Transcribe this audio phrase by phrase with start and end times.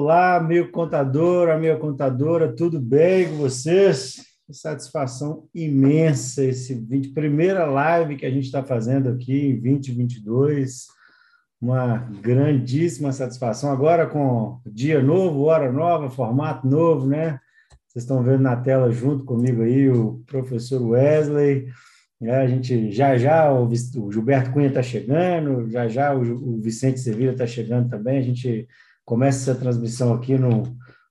[0.00, 4.24] Olá, meu contador, amiga contadora, tudo bem com vocês?
[4.48, 10.86] Satisfação imensa esse 20, primeira live que a gente está fazendo aqui em 2022.
[11.60, 13.72] Uma grandíssima satisfação.
[13.72, 17.40] Agora com dia novo, hora nova, formato novo, né?
[17.88, 21.66] Vocês estão vendo na tela junto comigo aí o professor Wesley.
[22.22, 23.68] É, a gente já já o
[24.12, 28.18] Gilberto Cunha está chegando, já já o, o Vicente Sevilla está chegando também.
[28.18, 28.68] A gente
[29.08, 30.64] começa essa transmissão aqui no,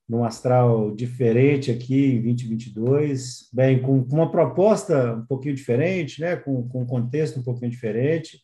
[0.07, 6.35] num astral diferente aqui em 2022, bem, com, com, uma proposta um pouquinho diferente, né,
[6.35, 8.39] com, com um contexto um pouquinho diferente.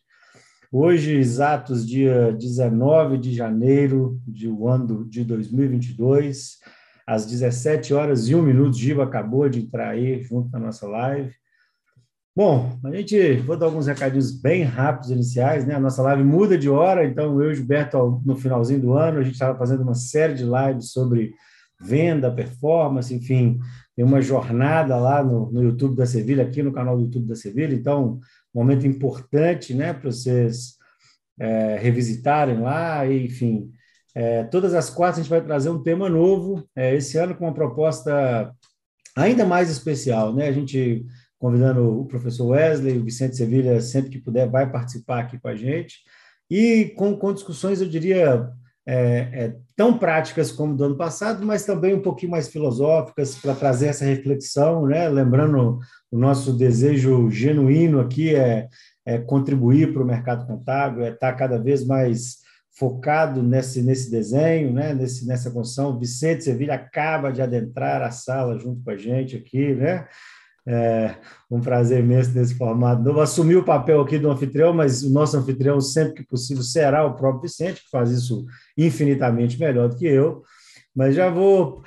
[0.72, 6.58] Hoje, exatos dia 19 de janeiro de um ano de 2022,
[7.06, 11.32] às 17 horas e 1 minuto, Giba acabou de entrar aí junto na nossa live.
[12.36, 15.76] Bom, a gente vou dar alguns recadinhos bem rápidos iniciais, né?
[15.76, 19.20] A nossa live muda de hora, então eu e o Gilberto, no finalzinho do ano,
[19.20, 21.32] a gente estava fazendo uma série de lives sobre
[21.80, 23.60] venda, performance, enfim,
[23.94, 27.36] tem uma jornada lá no, no YouTube da Sevilha, aqui no canal do YouTube da
[27.36, 28.18] Sevilha, então,
[28.52, 30.74] momento importante, né, para vocês
[31.38, 33.70] é, revisitarem lá, e, enfim,
[34.12, 37.44] é, todas as quatro a gente vai trazer um tema novo, é, esse ano com
[37.44, 38.52] uma proposta
[39.16, 41.06] ainda mais especial, né, a gente
[41.38, 45.54] convidando o professor Wesley, o Vicente Sevilha, sempre que puder, vai participar aqui com a
[45.54, 45.98] gente,
[46.50, 48.50] e com, com discussões, eu diria,
[48.86, 48.96] é,
[49.32, 53.86] é, tão práticas como do ano passado, mas também um pouquinho mais filosóficas, para trazer
[53.86, 55.08] essa reflexão, né?
[55.08, 55.78] lembrando
[56.10, 58.68] o nosso desejo genuíno aqui é,
[59.06, 62.44] é contribuir para o mercado contábil, é estar cada vez mais
[62.76, 64.92] focado nesse, nesse desenho, né?
[64.92, 65.98] nesse, nessa construção.
[65.98, 70.06] Vicente Sevilha acaba de adentrar a sala junto com a gente aqui, né?
[70.66, 71.16] É
[71.50, 73.20] um prazer imenso nesse formato novo.
[73.20, 77.14] Assumir o papel aqui do anfitrião, mas o nosso anfitrião, sempre que possível, será o
[77.14, 80.42] próprio Vicente, que faz isso infinitamente melhor do que eu.
[80.96, 81.82] Mas já vou,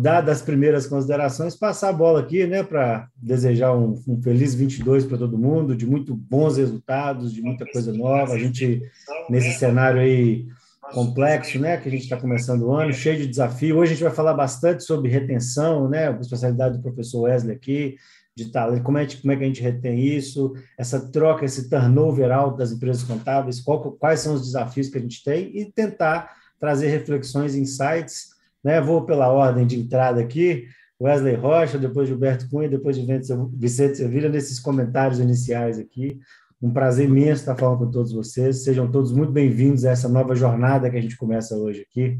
[0.00, 5.04] dadas as primeiras considerações, passar a bola aqui né, para desejar um, um feliz 22
[5.04, 8.32] para todo mundo, de muito bons resultados, de muita coisa nova.
[8.32, 8.82] A gente,
[9.30, 10.46] nesse cenário aí
[10.92, 13.78] complexo, né, que a gente está começando o ano, cheio de desafio.
[13.78, 17.96] Hoje a gente vai falar bastante sobre retenção, né, a especialidade do professor Wesley aqui,
[18.36, 22.32] de talento, como é, como é que a gente retém isso, essa troca, esse turnover
[22.32, 26.32] alto das empresas contábeis, qual, quais são os desafios que a gente tem e tentar
[26.58, 28.30] trazer reflexões, insights,
[28.62, 30.66] né, vou pela ordem de entrada aqui,
[31.00, 33.06] Wesley Rocha, depois Gilberto Cunha, depois de
[33.52, 36.20] Vicente Sevilha, nesses comentários iniciais aqui.
[36.64, 38.64] Um prazer imenso estar falando com todos vocês.
[38.64, 42.18] Sejam todos muito bem-vindos a essa nova jornada que a gente começa hoje aqui.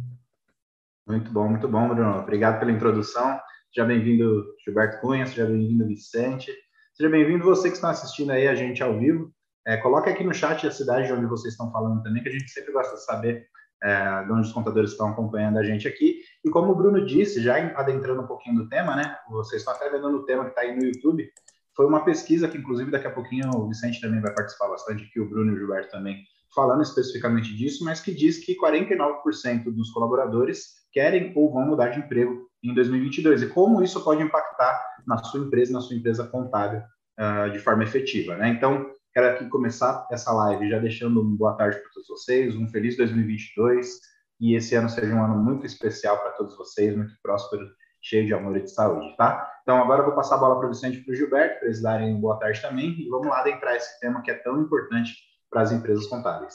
[1.09, 2.19] Muito bom, muito bom, Bruno.
[2.19, 3.41] Obrigado pela introdução.
[3.75, 6.53] Seja bem-vindo, Gilberto Cunha, seja bem-vindo, Vicente.
[6.93, 9.33] Seja bem-vindo você que está assistindo aí a gente ao vivo.
[9.67, 12.33] É, coloque aqui no chat a cidade de onde vocês estão falando também, que a
[12.33, 13.47] gente sempre gosta de saber
[13.83, 16.21] é, de onde os contadores estão acompanhando a gente aqui.
[16.45, 19.17] E como o Bruno disse, já adentrando um pouquinho do tema, né?
[19.31, 21.33] Vocês estão até vendo no tema que está aí no YouTube.
[21.77, 25.21] Foi uma pesquisa que, inclusive, daqui a pouquinho o Vicente também vai participar bastante, aqui
[25.21, 26.25] o Bruno e o Gilberto também,
[26.55, 31.99] falando especificamente disso, mas que diz que 49% dos colaboradores querem ou vão mudar de
[31.99, 36.81] emprego em 2022 e como isso pode impactar na sua empresa, na sua empresa contábil
[37.19, 38.49] uh, de forma efetiva, né?
[38.51, 42.69] Então, quero aqui começar essa live já deixando uma boa tarde para todos vocês, um
[42.69, 43.99] feliz 2022
[44.41, 47.69] e esse ano seja um ano muito especial para todos vocês, muito próspero
[48.05, 49.51] cheio de amor e de saúde, tá?
[49.63, 51.67] Então, agora eu vou passar a bola para o Vicente e para o Gilberto, para
[51.67, 55.15] eles darem boa tarde também, e vamos lá adentrar esse tema que é tão importante
[55.51, 56.55] para as empresas contábeis.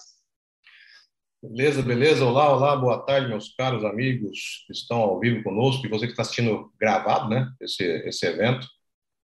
[1.41, 2.23] Beleza, beleza.
[2.23, 6.11] Olá, olá, boa tarde, meus caros amigos que estão ao vivo conosco e você que
[6.11, 8.67] está assistindo gravado, né, esse, esse evento.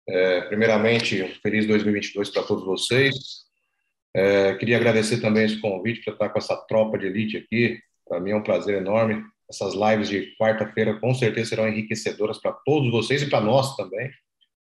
[0.07, 3.15] É, primeiramente, um feliz 2022 para todos vocês.
[4.15, 7.81] É, queria agradecer também esse convite para estar com essa tropa de elite aqui.
[8.07, 12.53] Para mim é um prazer enorme essas lives de quarta-feira com certeza serão enriquecedoras para
[12.65, 14.09] todos vocês e para nós também.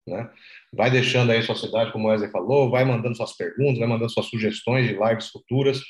[0.07, 0.29] Né?
[0.73, 4.11] Vai deixando aí sua cidade, como o Wesley falou, vai mandando suas perguntas, vai mandando
[4.11, 5.83] suas sugestões de lives futuras.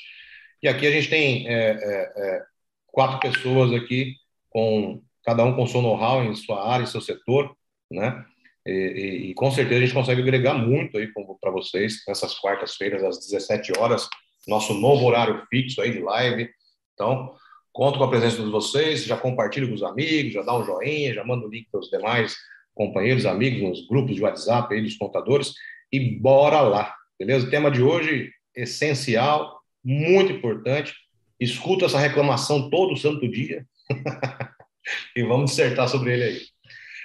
[0.61, 2.43] E aqui a gente tem é, é, é,
[2.87, 4.15] quatro pessoas aqui,
[4.49, 7.55] com cada um com seu know-how em sua área, em seu setor,
[7.89, 8.25] né?
[8.65, 11.07] E, e, e, com certeza a gente consegue agregar muito aí
[11.39, 14.09] para vocês nessas quartas-feiras às 17 horas,
[14.45, 16.49] nosso novo horário fixo aí de live.
[16.93, 17.33] Então,
[17.79, 21.13] Conto com a presença de vocês, já compartilho com os amigos, já dá um joinha,
[21.13, 22.35] já manda o link para os demais
[22.73, 25.53] companheiros, amigos, nos grupos de WhatsApp aí dos contadores
[25.89, 27.47] e bora lá, beleza?
[27.47, 30.93] O tema de hoje, essencial, muito importante.
[31.39, 33.65] Escuta essa reclamação todo santo dia
[35.15, 36.41] e vamos dissertar sobre ele aí.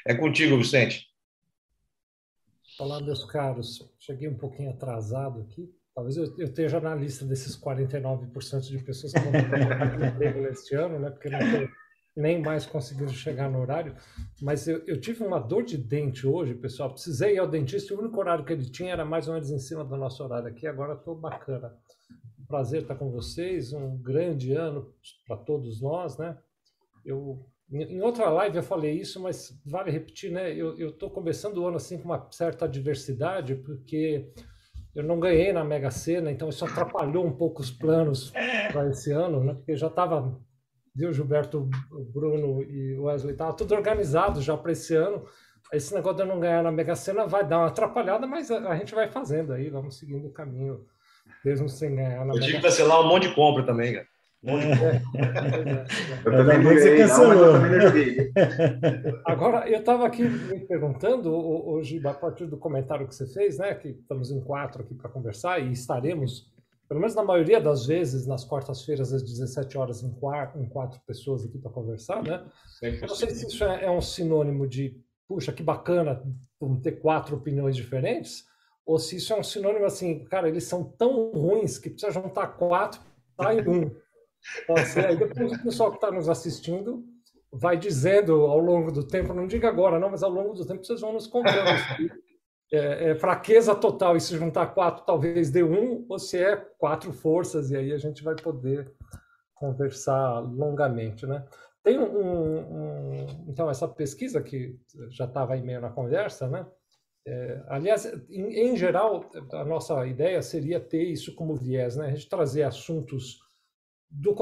[0.08, 1.06] É contigo, Vicente.
[2.80, 3.88] Olá, meus caros.
[4.00, 9.12] Cheguei um pouquinho atrasado aqui, Talvez eu, eu esteja na lista desses 49% de pessoas
[9.12, 11.10] que vão emprego neste ano, né?
[11.10, 11.68] Porque não tem
[12.16, 13.94] nem mais conseguindo chegar no horário.
[14.42, 16.90] Mas eu, eu, tive uma dor de dente hoje, pessoal.
[16.92, 19.50] Precisei ir ao dentista e o único horário que ele tinha era mais ou menos
[19.50, 20.66] em cima do nosso horário aqui.
[20.66, 21.76] Agora estou bacana.
[22.48, 23.72] Prazer estar com vocês.
[23.72, 24.92] Um grande ano
[25.26, 26.36] para todos nós, né?
[27.04, 30.54] Eu em outra live eu falei isso, mas vale repetir, né?
[30.54, 34.30] Eu estou começando o ano assim com uma certa adversidade, porque
[34.94, 38.32] eu não ganhei na Mega Sena, então isso atrapalhou um pouco os planos
[38.70, 39.54] para esse ano, né?
[39.54, 40.38] Porque já estava,
[40.94, 41.68] viu, Gilberto,
[42.12, 45.24] Bruno e Wesley, estava tudo organizado já para esse ano.
[45.72, 48.68] Esse negócio de eu não ganhar na Mega Sena vai dar uma atrapalhada, mas a,
[48.68, 50.84] a gente vai fazendo aí, vamos seguindo o caminho,
[51.44, 52.44] mesmo sem ganhar na eu Mega Sena.
[52.44, 54.06] Eu tive que cancelar um monte de compra também, cara.
[56.24, 58.32] Eu também não ganhei, não, mas eu também joguei.
[59.24, 63.74] Agora, eu estava aqui me perguntando, hoje, a partir do comentário que você fez, né,
[63.74, 66.52] que estamos em quatro aqui para conversar e estaremos,
[66.88, 71.00] pelo menos na maioria das vezes, nas quartas-feiras, às 17 horas, em quatro, em quatro
[71.06, 72.44] pessoas aqui para conversar, né?
[72.82, 76.22] Eu não sei se isso é, é um sinônimo de, puxa, que bacana
[76.82, 78.44] ter quatro opiniões diferentes,
[78.86, 82.48] ou se isso é um sinônimo assim, cara, eles são tão ruins que precisa juntar
[82.48, 83.00] quatro,
[83.36, 83.90] tá em um.
[84.66, 85.06] Pode ser.
[85.06, 87.04] Aí depois o pessoal que está nos assistindo
[87.52, 90.84] vai dizendo ao longo do tempo, não diga agora não, mas ao longo do tempo
[90.84, 91.54] vocês vão nos contando
[92.72, 97.12] é, é fraqueza total e se juntar quatro talvez dê um, ou se é quatro
[97.12, 98.92] forças e aí a gente vai poder
[99.54, 101.44] conversar longamente, né?
[101.82, 104.76] Tem um, um então essa pesquisa que
[105.10, 106.66] já estava aí meio na conversa, né?
[107.26, 112.06] É, aliás, em, em, geral, a nossa ideia seria ter isso como viés, né?
[112.06, 113.43] A gente trazer assuntos
[114.16, 114.32] do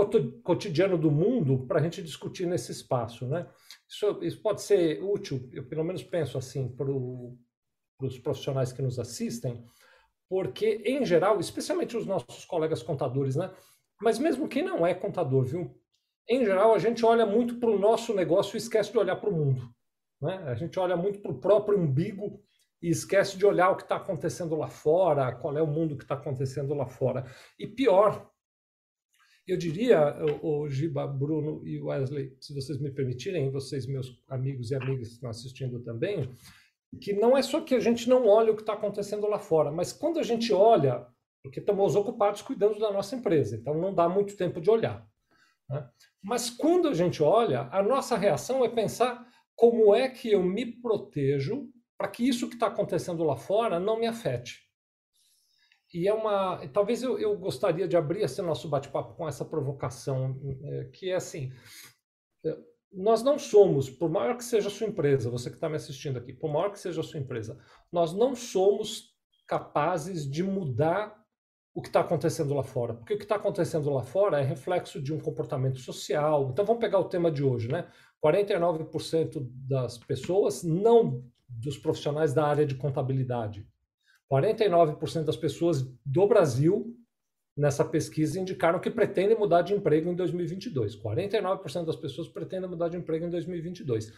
[0.42, 3.48] cotidiano do mundo para a gente discutir nesse espaço, né?
[3.88, 8.98] Isso, isso pode ser útil, eu pelo menos penso assim, para os profissionais que nos
[8.98, 9.64] assistem,
[10.28, 13.50] porque, em geral, especialmente os nossos colegas contadores, né?
[14.00, 15.74] Mas mesmo quem não é contador, viu?
[16.28, 19.30] Em geral, a gente olha muito para o nosso negócio e esquece de olhar para
[19.30, 19.74] o mundo.
[20.20, 20.36] Né?
[20.46, 22.40] A gente olha muito para o próprio umbigo
[22.80, 26.04] e esquece de olhar o que está acontecendo lá fora, qual é o mundo que
[26.04, 27.24] está acontecendo lá fora.
[27.58, 28.31] E pior,
[29.46, 34.70] eu diria, o, o Giba, Bruno e Wesley, se vocês me permitirem, vocês, meus amigos
[34.70, 36.30] e amigas que estão assistindo também,
[37.00, 39.70] que não é só que a gente não olha o que está acontecendo lá fora,
[39.70, 41.06] mas quando a gente olha,
[41.42, 45.06] porque estamos ocupados cuidando da nossa empresa, então não dá muito tempo de olhar.
[45.68, 45.88] Né?
[46.22, 50.66] Mas quando a gente olha, a nossa reação é pensar como é que eu me
[50.80, 51.68] protejo
[51.98, 54.61] para que isso que está acontecendo lá fora não me afete.
[55.92, 56.66] E é uma.
[56.68, 61.14] Talvez eu, eu gostaria de abrir esse nosso bate-papo com essa provocação, é, que é
[61.14, 61.52] assim:
[62.44, 62.56] é,
[62.92, 66.18] nós não somos, por maior que seja a sua empresa, você que está me assistindo
[66.18, 67.58] aqui, por maior que seja a sua empresa,
[67.90, 69.12] nós não somos
[69.46, 71.20] capazes de mudar
[71.74, 72.94] o que está acontecendo lá fora.
[72.94, 76.50] Porque o que está acontecendo lá fora é reflexo de um comportamento social.
[76.50, 77.86] Então vamos pegar o tema de hoje, né?
[78.22, 83.66] 49% das pessoas, não dos profissionais da área de contabilidade,
[84.32, 86.96] 49% das pessoas do Brasil
[87.54, 90.96] nessa pesquisa indicaram que pretendem mudar de emprego em 2022.
[90.96, 94.10] 49% das pessoas pretendem mudar de emprego em 2022.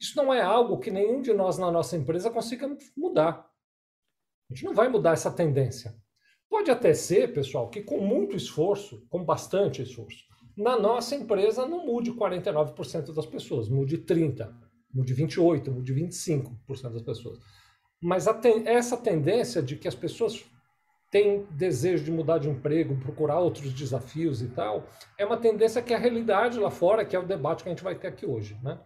[0.00, 3.48] Isso não é algo que nenhum de nós na nossa empresa consiga mudar.
[4.50, 5.94] A gente não vai mudar essa tendência.
[6.48, 10.24] Pode até ser, pessoal, que com muito esforço, com bastante esforço,
[10.56, 14.52] na nossa empresa não mude 49% das pessoas, mude 30%,
[14.92, 17.38] mude 28%, mude 25% das pessoas.
[18.00, 20.44] Mas ten essa tendência de que as pessoas
[21.10, 24.86] têm desejo de mudar de emprego, procurar outros desafios e tal,
[25.18, 27.72] é uma tendência que é a realidade lá fora, que é o debate que a
[27.72, 28.56] gente vai ter aqui hoje.
[28.62, 28.80] Né?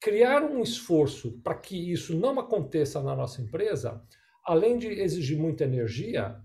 [0.00, 4.02] Criar um esforço para que isso não aconteça na nossa empresa,
[4.44, 6.40] além de exigir muita energia,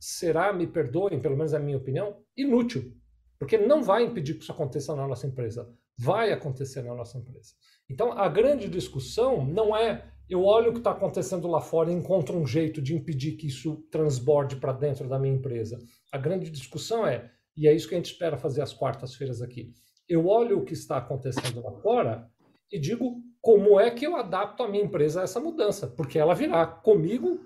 [0.00, 2.92] será, me perdoem, pelo menos é a minha opinião, inútil.
[3.38, 5.70] Porque não vai impedir que isso aconteça na nossa empresa.
[5.98, 7.54] Vai acontecer na nossa empresa.
[7.88, 11.94] Então, a grande discussão não é eu olho o que está acontecendo lá fora e
[11.94, 15.78] encontro um jeito de impedir que isso transborde para dentro da minha empresa.
[16.12, 19.72] A grande discussão é, e é isso que a gente espera fazer às quartas-feiras aqui,
[20.08, 22.30] eu olho o que está acontecendo lá fora
[22.70, 26.34] e digo como é que eu adapto a minha empresa a essa mudança, porque ela
[26.34, 27.40] virá comigo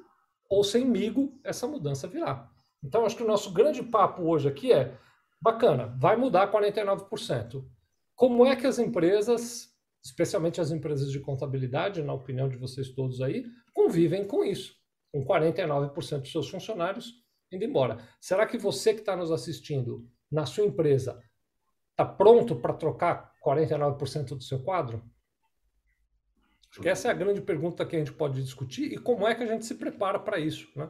[0.48, 2.48] ou semigo, essa mudança virá.
[2.82, 4.96] Então, acho que o nosso grande papo hoje aqui é,
[5.40, 7.64] bacana, vai mudar 49%.
[8.14, 9.69] Como é que as empresas
[10.04, 14.74] especialmente as empresas de contabilidade, na opinião de vocês todos aí, convivem com isso,
[15.12, 17.20] com 49% dos seus funcionários
[17.52, 17.98] indo embora.
[18.20, 21.20] Será que você que está nos assistindo na sua empresa
[21.90, 25.02] está pronto para trocar 49% do seu quadro?
[26.70, 29.34] Acho que essa é a grande pergunta que a gente pode discutir e como é
[29.34, 30.88] que a gente se prepara para isso, né?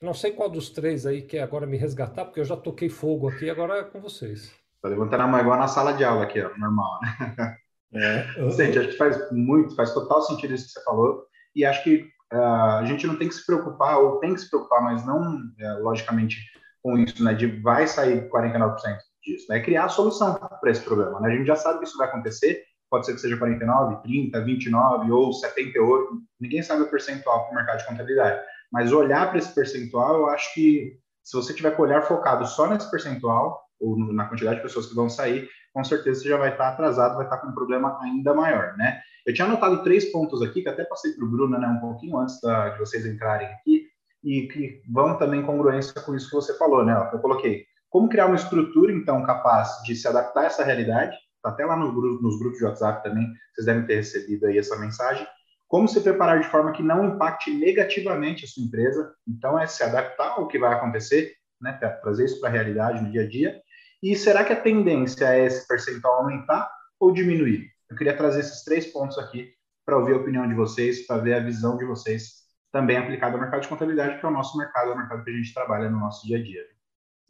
[0.00, 3.28] Não sei qual dos três aí quer agora me resgatar, porque eu já toquei fogo
[3.28, 4.54] aqui, agora é com vocês.
[4.80, 7.56] Tá levantando a mão igual na sala de aula aqui, ó, normal, né?
[7.94, 11.24] É, Sente, acho que faz muito, faz total sentido isso que você falou.
[11.54, 14.50] E acho que uh, a gente não tem que se preocupar, ou tem que se
[14.50, 16.38] preocupar, mas não, uh, logicamente,
[16.82, 17.34] com isso, né?
[17.34, 18.76] De vai sair 49%
[19.22, 19.60] disso, né?
[19.60, 21.32] Criar a solução para esse problema, né?
[21.32, 25.12] A gente já sabe que isso vai acontecer, pode ser que seja 49, 30, 29
[25.12, 28.40] ou 78, ninguém sabe o percentual para o mercado de contabilidade.
[28.72, 32.46] Mas olhar para esse percentual, eu acho que se você tiver com o olhar focado
[32.46, 36.36] só nesse percentual, ou na quantidade de pessoas que vão sair, com certeza você já
[36.36, 39.00] vai estar atrasado, vai estar com um problema ainda maior, né?
[39.26, 42.18] Eu tinha anotado três pontos aqui, que até passei para o Bruno, né, um pouquinho
[42.18, 43.86] antes da, de vocês entrarem aqui,
[44.22, 47.10] e que vão também em congruência com isso que você falou, né?
[47.12, 51.50] Eu coloquei como criar uma estrutura, então, capaz de se adaptar a essa realidade, tá
[51.50, 55.26] até lá no nos grupos de WhatsApp também, vocês devem ter recebido aí essa mensagem,
[55.68, 59.82] como se preparar de forma que não impacte negativamente a sua empresa, então é se
[59.82, 61.72] adaptar ao que vai acontecer, né,
[62.02, 63.60] trazer isso para a realidade no dia a dia,
[64.04, 66.70] e será que a tendência é esse percentual aumentar
[67.00, 67.70] ou diminuir?
[67.88, 69.48] Eu queria trazer esses três pontos aqui
[69.86, 73.40] para ouvir a opinião de vocês, para ver a visão de vocês também aplicada ao
[73.40, 75.88] mercado de contabilidade, que é o nosso mercado, é o mercado que a gente trabalha
[75.88, 76.62] no nosso dia a dia.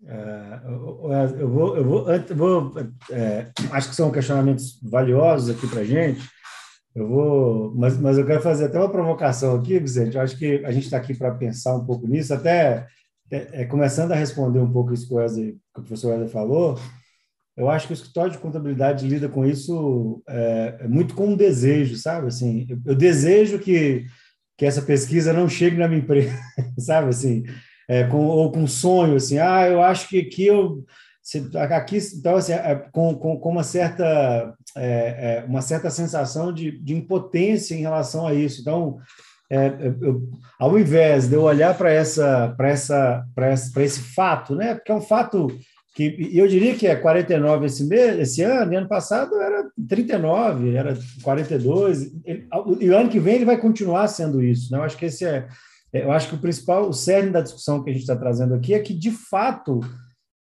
[0.04, 1.48] É, eu vou, eu
[1.84, 2.72] vou, eu vou
[3.10, 6.28] é, acho que são questionamentos valiosos aqui para gente.
[6.92, 10.16] Eu vou, mas, mas eu quero fazer até uma provocação aqui, Vicente.
[10.16, 12.86] Eu acho que a gente está aqui para pensar um pouco nisso, até
[13.34, 16.28] é, é, começando a responder um pouco isso que o, Wesley, que o professor Wesley
[16.28, 16.78] falou.
[17.56, 21.36] Eu acho que o escritório de contabilidade lida com isso é, é muito com um
[21.36, 22.28] desejo, sabe?
[22.28, 24.04] Assim, eu, eu desejo que
[24.56, 26.32] que essa pesquisa não chegue na minha empresa,
[26.78, 27.42] sabe assim,
[27.88, 30.84] é, com, ou com sonho, assim, ah, eu acho que aqui eu
[31.70, 36.70] aqui então assim, é, com, com, com, uma certa é, é, uma certa sensação de,
[36.82, 38.60] de impotência em relação a isso.
[38.60, 38.98] Então,
[39.50, 40.22] é, eu,
[40.58, 44.90] ao invés de eu olhar para essa para essa para esse, esse fato, né, porque
[44.90, 45.48] é um fato
[45.94, 50.74] que eu diria que é 49 esse mês, esse ano, e ano passado era 39,
[50.74, 52.48] era 42, ele,
[52.80, 54.78] e o ano que vem ele vai continuar sendo isso, né?
[54.78, 55.46] Eu acho que esse é,
[55.92, 58.54] é eu acho que o principal, o cerne da discussão que a gente está trazendo
[58.54, 59.80] aqui é que, de fato,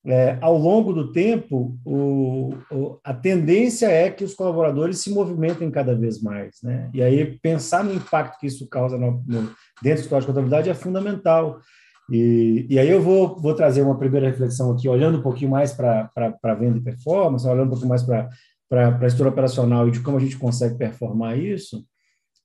[0.06, 5.72] é, ao longo do tempo, o, o, a tendência é que os colaboradores se movimentem
[5.72, 6.90] cada vez mais, né?
[6.94, 9.50] E aí pensar no impacto que isso causa no, no,
[9.82, 11.60] dentro do escritório de contabilidade é fundamental.
[12.12, 15.72] E, e aí eu vou, vou trazer uma primeira reflexão aqui, olhando um pouquinho mais
[15.72, 18.30] para a venda e performance, olhando um pouquinho mais para
[18.72, 21.86] a estrutura operacional e de como a gente consegue performar isso.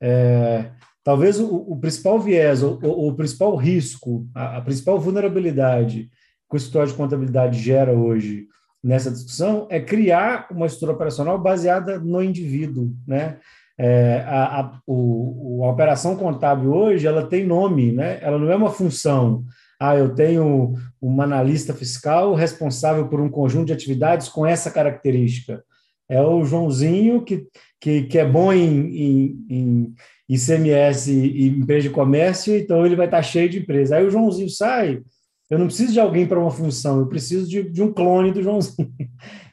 [0.00, 0.70] É,
[1.02, 6.08] talvez o, o, principal viés, o, o, o principal risco, a, a, principal vulnerabilidade
[6.48, 8.46] que o escritório de contabilidade gera hoje
[8.82, 13.38] nessa discussão é criar uma estrutura operacional baseada no indivíduo, né?
[13.80, 18.18] É, a, a, o, a operação contábil hoje ela tem nome, né?
[18.20, 19.44] ela não é uma função.
[19.80, 25.62] Ah, eu tenho uma analista fiscal responsável por um conjunto de atividades com essa característica.
[26.08, 27.46] É o Joãozinho que,
[27.80, 29.94] que, que é bom em, em, em
[30.28, 33.96] ICMS e empresa de comércio, então ele vai estar cheio de empresa.
[33.96, 35.02] Aí o Joãozinho sai,
[35.50, 38.42] eu não preciso de alguém para uma função, eu preciso de, de um clone do
[38.42, 38.92] Joãozinho.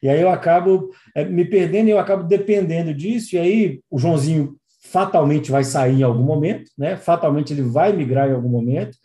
[0.03, 3.97] E aí eu acabo é, me perdendo e eu acabo dependendo disso, e aí o
[3.97, 4.55] Joãozinho
[4.91, 6.95] fatalmente vai sair em algum momento, né?
[6.95, 8.95] fatalmente ele vai migrar em algum momento.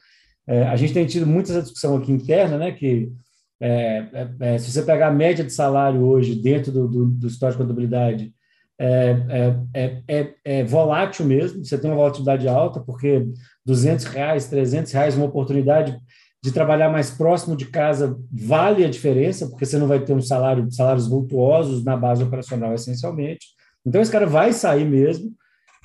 [0.46, 2.72] É, a gente tem tido muita discussão aqui interna, né?
[2.72, 3.10] que
[3.58, 7.26] é, é, é se você pegar a média de salário hoje dentro do, do, do
[7.26, 8.34] histórico de contabilidade,
[8.78, 13.26] é, é, volátil mesmo, você tem uma volatilidade alta, porque
[13.64, 15.98] 200 reais, 300 reais, uma oportunidade
[16.42, 20.22] de trabalhar mais próximo de casa vale a diferença, porque você não vai ter um
[20.22, 23.48] salário, salários vultuosos na base operacional, essencialmente.
[23.84, 25.32] Então, esse cara vai sair mesmo.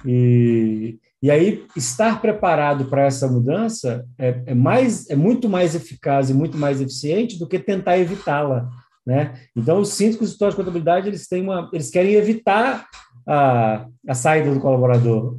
[0.05, 6.29] E, e aí, estar preparado para essa mudança é, é, mais, é muito mais eficaz
[6.29, 8.69] e muito mais eficiente do que tentar evitá-la.
[9.05, 9.33] Né?
[9.55, 12.87] Então, eu sinto que os de contabilidade eles, têm uma, eles querem evitar
[13.27, 15.37] a, a saída do colaborador,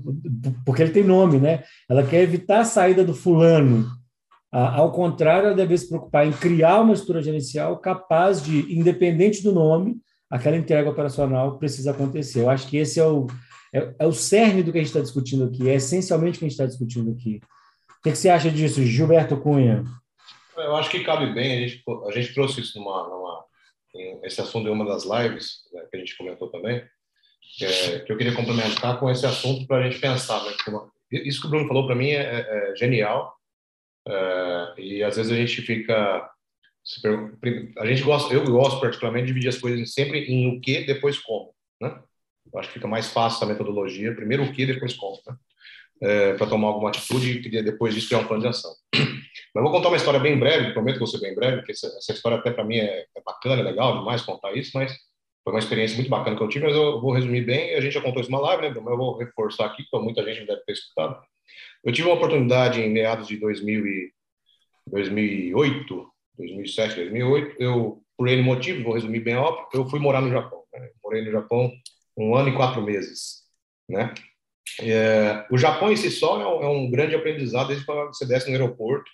[0.64, 1.62] porque ele tem nome, né?
[1.88, 3.86] Ela quer evitar a saída do fulano,
[4.58, 9.52] ao contrário, ela deve se preocupar em criar uma estrutura gerencial capaz de, independente do
[9.52, 9.98] nome,
[10.30, 12.40] aquela entrega operacional precisa acontecer.
[12.40, 13.26] Eu acho que esse é o,
[13.74, 16.44] é, é o cerne do que a gente está discutindo aqui, é essencialmente o que
[16.46, 17.40] a gente está discutindo aqui.
[17.98, 19.84] O que, que, você acha disso, Gilberto Cunha?
[20.56, 23.44] Eu acho que cabe bem, a gente, a gente trouxe isso numa, numa
[24.22, 26.82] esse assunto em uma das lives né, que a gente comentou também,
[27.62, 30.42] é, que eu queria complementar com esse assunto para a gente pensar.
[30.44, 30.52] Né,
[31.10, 33.34] isso que o Bruno falou para mim é, é, é genial,
[34.06, 36.30] Uh, e às vezes a gente fica
[37.78, 41.18] a gente gosta eu gosto particularmente de dividir as coisas sempre em o que depois
[41.18, 42.00] como né
[42.52, 45.36] eu acho que fica mais fácil a metodologia primeiro o que depois como né?
[46.00, 48.70] É, para tomar alguma atitude e depois disso criar um plano de ação
[49.56, 51.86] Mas vou contar uma história bem breve, prometo que vou ser bem breve, porque essa,
[51.86, 54.94] essa história até para mim é, é, bacana, é legal demais contar isso, mas
[55.42, 57.74] foi uma experiência muito bacana que eu tive, mas eu vou resumir bem.
[57.74, 60.22] A gente já contou isso numa live, né, mas eu vou reforçar aqui, porque muita
[60.24, 61.22] gente deve ter escutado.
[61.86, 64.12] Eu tive uma oportunidade em meados de 2000 e
[64.88, 70.28] 2008, 2007, 2008, eu, por N motivo, vou resumir bem óbvio, eu fui morar no
[70.28, 70.64] Japão.
[70.72, 70.90] Né?
[71.00, 71.72] Morei no Japão
[72.16, 73.44] um ano e quatro meses,
[73.88, 74.12] né?
[74.80, 78.26] É, o Japão em si só é um, é um grande aprendizado desde quando você
[78.26, 79.08] desce no aeroporto.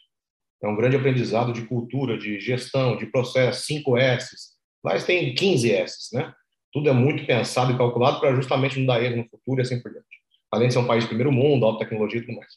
[0.63, 4.35] É um grande aprendizado de cultura, de gestão, de processo, 5 S.
[4.83, 6.33] Lá eles têm 15 S, né?
[6.73, 9.79] Tudo é muito pensado e calculado para justamente não dar erro no futuro e assim
[9.83, 10.22] por diante.
[10.53, 12.53] Além de ser um país de primeiro mundo, alta tecnologia e tudo mais.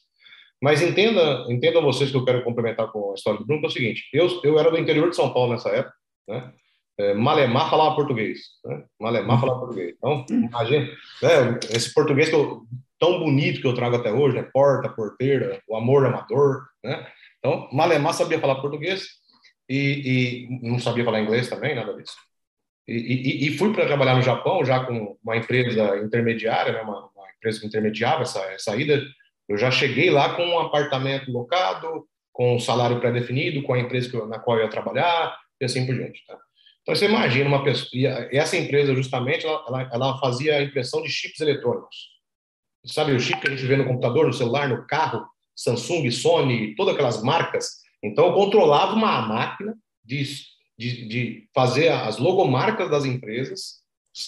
[0.61, 3.69] Mas entenda, entenda vocês que eu quero complementar com a história do Bruno, que é
[3.69, 5.95] o seguinte, eu, eu era do interior de São Paulo nessa época,
[6.27, 6.51] né?
[6.97, 8.85] É, Malemar falava português, né?
[8.99, 9.95] Malemar falava português.
[9.97, 10.85] Então, imagina,
[11.21, 12.61] né, esse português que eu,
[12.97, 14.49] tão bonito que eu trago até hoje, né?
[14.53, 17.05] Porta, porteira, o amor amador, né?
[17.39, 19.07] Então, Malemar sabia falar português
[19.69, 22.15] e, e não sabia falar inglês também, nada disso.
[22.87, 26.81] E, e, e fui para trabalhar no Japão já com uma empresa intermediária, né?
[26.81, 27.09] uma,
[27.45, 29.01] empresa que intermediava essa, ida
[29.47, 34.25] eu já cheguei lá com um apartamento locado, com um salário pré-definido, com a empresa
[34.25, 36.25] na qual eu ia trabalhar, e assim por diante.
[36.25, 36.37] Tá?
[36.81, 37.89] Então, você imagina uma pessoa...
[37.93, 41.95] E essa empresa, justamente, ela, ela, ela fazia a impressão de chips eletrônicos.
[42.85, 45.25] Sabe o chip que a gente vê no computador, no celular, no carro?
[45.55, 47.81] Samsung, Sony, todas aquelas marcas.
[48.03, 50.23] Então, eu controlava uma máquina de,
[50.77, 53.83] de, de fazer as logomarcas das empresas,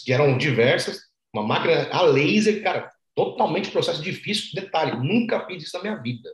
[0.06, 1.00] que eram diversas,
[1.34, 4.52] uma máquina a laser, cara, Totalmente processo difícil.
[4.54, 6.30] Detalhe, nunca fiz isso na minha vida.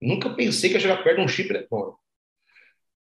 [0.00, 2.00] Nunca pensei que ia chegar perto de um chip eletrônico.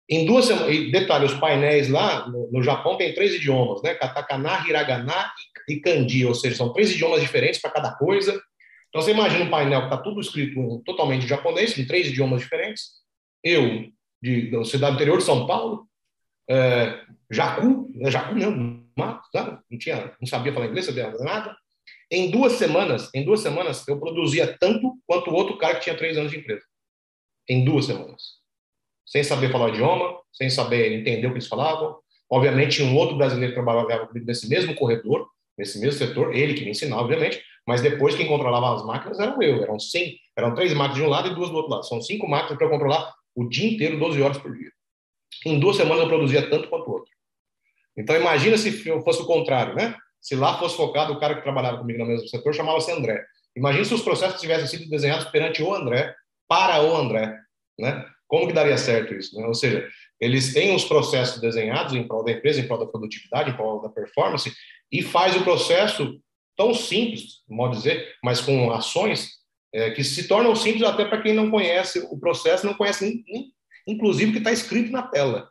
[0.09, 3.95] Em duas semanas, detalhe, os painéis lá no, no, Japão tem três idiomas, né?
[3.95, 5.29] Katakana, Hiragana
[5.67, 8.31] e, e Kanji, ou seja, são três idiomas diferentes para cada coisa.
[8.87, 12.41] Então você imagina um painel que está tudo escrito totalmente em japonês, em três idiomas
[12.41, 12.91] diferentes.
[13.43, 13.89] Eu,
[14.21, 15.85] de, da cidade interior de São Paulo,
[16.49, 18.09] é, Jacu, né?
[18.09, 19.27] Jacu mesmo, mato,
[19.69, 21.57] não tinha, não sabia falar inglês, sabia nada.
[22.09, 25.97] Em duas semanas, em duas semanas, eu produzia tanto quanto o outro cara que tinha
[25.97, 26.63] três anos de empresa.
[27.47, 28.41] Em duas semanas.
[29.05, 31.97] Sem saber falar o idioma, sem saber entender o que eles falavam.
[32.29, 37.01] Obviamente, um outro brasileiro trabalhava nesse mesmo corredor, nesse mesmo setor, ele que me ensinava,
[37.01, 39.63] obviamente, mas depois quem controlava as máquinas era eu.
[39.63, 41.85] Eram 100, eram três máquinas de um lado e duas do outro lado.
[41.85, 44.71] São cinco máquinas para controlar o dia inteiro, 12 horas por dia.
[45.45, 47.11] Em duas semanas eu produzia tanto quanto o outro.
[47.97, 48.71] Então imagina se
[49.03, 49.95] fosse o contrário, né?
[50.21, 53.25] Se lá fosse focado o cara que trabalhava comigo no mesmo setor, chamava-se André.
[53.55, 56.15] Imagine se os processos tivessem sido desenhados perante o André,
[56.47, 57.37] para o André,
[57.77, 58.05] né?
[58.27, 59.37] Como que daria certo isso?
[59.37, 59.45] Né?
[59.45, 59.85] Ou seja,
[60.19, 63.81] eles têm os processos desenhados em prol da empresa, em prol da produtividade, em prol
[63.81, 64.53] da performance,
[64.89, 66.17] e faz o processo
[66.55, 69.31] tão simples, modo dizer, mas com ações
[69.73, 73.23] é, que se tornam simples até para quem não conhece o processo, não conhece
[73.87, 75.49] inclusive o que está escrito na tela.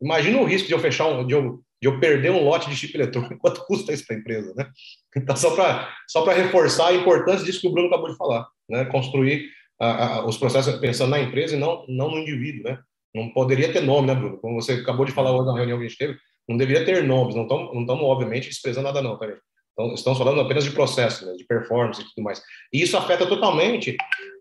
[0.00, 2.76] Imagina o risco de eu fechar um, de eu de eu perder um lote de
[2.76, 4.70] chip eletrônico, quanto custa isso para a empresa, né?
[5.16, 8.84] Então, só para só reforçar a importância disso que o Bruno acabou de falar, né?
[8.84, 12.78] Construir a, a, os processos pensando na empresa e não, não no indivíduo, né?
[13.12, 14.38] Não poderia ter nome, né, Bruno?
[14.38, 16.16] Como você acabou de falar hoje na reunião que a gente teve,
[16.48, 19.26] não deveria ter nomes, não estamos, não obviamente, expressando nada não, tá
[19.72, 21.34] Então, estamos falando apenas de processo, né?
[21.34, 22.40] de performance e tudo mais.
[22.72, 23.96] E isso afeta totalmente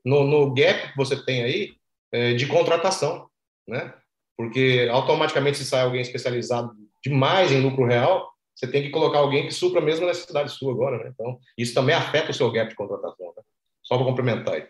[0.06, 1.72] no, no gap que você tem aí
[2.14, 3.28] é, de contratação,
[3.68, 3.94] né?
[4.38, 6.72] Porque automaticamente se sai alguém especializado
[7.04, 10.72] demais em lucro real, você tem que colocar alguém que supra mesmo na cidade sua
[10.72, 11.12] agora, né?
[11.14, 13.44] Então, isso também afeta o seu gap de contratação, né?
[13.82, 14.68] Só para complementar aí.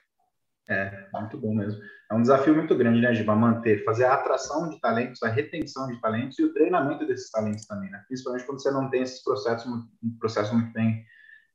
[0.70, 1.82] É, muito bom mesmo.
[2.10, 5.88] É um desafio muito grande, né, Giba, manter, fazer a atração de talentos, a retenção
[5.88, 8.04] de talentos e o treinamento desses talentos também, né?
[8.08, 9.70] Principalmente quando você não tem esses processos,
[10.20, 11.04] processos muito bem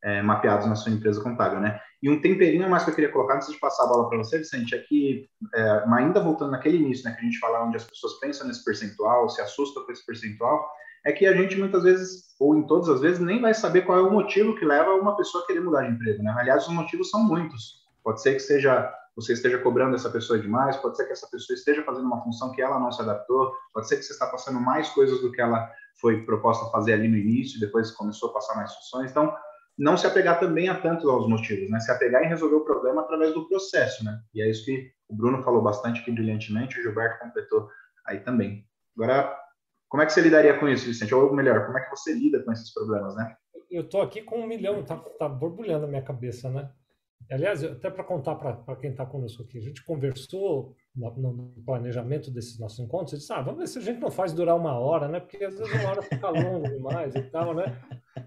[0.02, 1.80] é, mapeados na sua empresa contábil, né?
[2.07, 4.38] E um temperinho mais que eu queria colocar antes de passar a bola para você,
[4.38, 7.83] Vicente, é que, é, ainda voltando naquele início, né, que a gente fala onde as
[7.83, 10.71] pessoas pensam nesse percentual, se assustam com esse percentual,
[11.05, 13.99] é que a gente muitas vezes, ou em todas as vezes, nem vai saber qual
[13.99, 16.33] é o motivo que leva uma pessoa a querer mudar de emprego, né?
[16.38, 17.85] Aliás, os motivos são muitos.
[18.05, 21.57] Pode ser que seja você esteja cobrando essa pessoa demais, pode ser que essa pessoa
[21.57, 24.61] esteja fazendo uma função que ela não se adaptou, pode ser que você está passando
[24.61, 25.69] mais coisas do que ela
[26.01, 29.11] foi proposta a fazer ali no início, depois começou a passar mais funções.
[29.11, 29.35] Então,
[29.78, 31.78] não se apegar também a tanto aos motivos, né?
[31.80, 34.20] Se apegar em resolver o problema através do processo, né?
[34.34, 37.68] E é isso que o Bruno falou bastante aqui brilhantemente, o Gilberto completou
[38.06, 38.66] aí também.
[38.96, 39.36] Agora,
[39.88, 41.14] como é que você lidaria com isso, Vicente?
[41.14, 43.36] Ou melhor, como é que você lida com esses problemas, né?
[43.70, 46.70] Eu estou aqui com um milhão, tá, tá borbulhando a minha cabeça, né?
[47.30, 52.59] Aliás, até para contar para quem está conosco aqui, a gente conversou no planejamento desses
[52.59, 55.06] nossos encontros, eu disse, ah, vamos ver se a gente não faz durar uma hora,
[55.09, 55.20] né?
[55.20, 57.78] Porque às vezes uma hora fica longo demais e tal, né?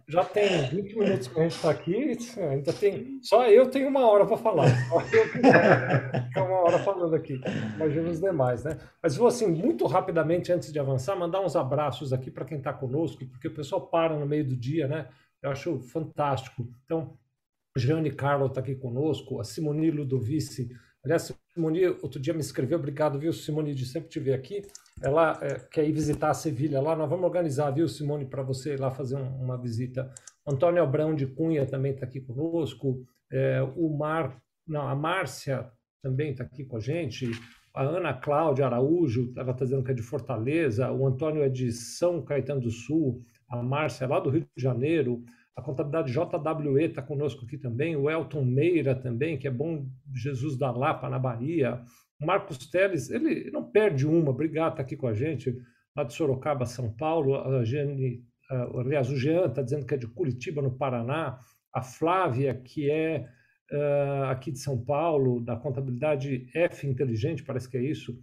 [0.07, 3.19] Já tem 20 minutos que a gente está aqui, ainda tem.
[3.21, 4.67] Só eu tenho uma hora para falar.
[4.87, 7.41] Só eu ficar uma hora falando aqui.
[7.75, 8.77] Imagina os demais, né?
[9.01, 12.71] Mas vou assim, muito rapidamente, antes de avançar, mandar uns abraços aqui para quem está
[12.71, 15.07] conosco, porque o pessoal para no meio do dia, né?
[15.41, 16.67] Eu acho fantástico.
[16.85, 17.17] Então,
[17.75, 20.69] Jane Carlo está aqui conosco, a Simone Ludovice
[21.03, 24.61] Aliás, Simone, outro dia me escreveu, obrigado, viu, Simone, de sempre te ver aqui.
[25.01, 28.73] Ela é, quer ir visitar a Sevilha lá, nós vamos organizar, viu, Simone, para você
[28.73, 30.11] ir lá fazer um, uma visita.
[30.45, 33.01] Antônio Abrão de Cunha também está aqui conosco.
[33.31, 37.31] É, o Mar, não, a Márcia também está aqui com a gente.
[37.73, 40.91] A Ana Cláudia Araújo, ela está dizendo que é de Fortaleza.
[40.91, 43.23] O Antônio é de São Caetano do Sul.
[43.47, 45.23] A Márcia é lá do Rio de Janeiro.
[45.55, 49.85] A contabilidade JWE está conosco aqui também, o Elton Meira também, que é bom
[50.15, 51.81] Jesus da Lapa, na Bahia.
[52.21, 55.55] O Marcos Teles, ele não perde uma, obrigado, está aqui com a gente,
[55.95, 57.35] lá de Sorocaba, São Paulo.
[57.35, 58.23] A Jane,
[58.75, 61.37] aliás, o Jean está dizendo que é de Curitiba, no Paraná.
[61.73, 63.27] A Flávia, que é
[63.71, 68.17] uh, aqui de São Paulo, da contabilidade F Inteligente, parece que é isso.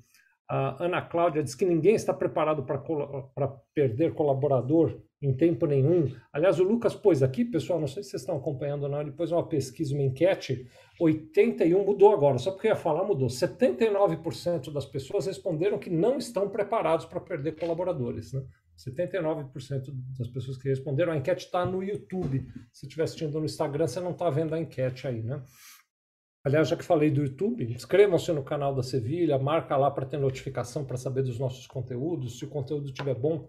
[0.48, 6.14] A Ana Cláudia diz que ninguém está preparado para perder colaborador em tempo nenhum.
[6.33, 9.12] Aliás, o Lucas pôs aqui, pessoal, não sei se vocês estão acompanhando ou não, ele
[9.12, 10.66] pôs uma pesquisa, uma enquete,
[11.00, 13.29] 81 mudou agora, só porque eu ia falar, mudou.
[13.29, 18.33] 79% das pessoas responderam que não estão preparados para perder colaboradores.
[18.33, 18.42] Né?
[18.76, 22.46] 79% das pessoas que responderam, a enquete está no YouTube.
[22.72, 25.42] Se estiver assistindo no Instagram, você não está vendo a enquete aí, né?
[26.44, 30.16] Aliás, já que falei do YouTube, inscrevam-se no canal da Sevilha, marca lá para ter
[30.16, 32.38] notificação para saber dos nossos conteúdos.
[32.38, 33.48] Se o conteúdo estiver bom,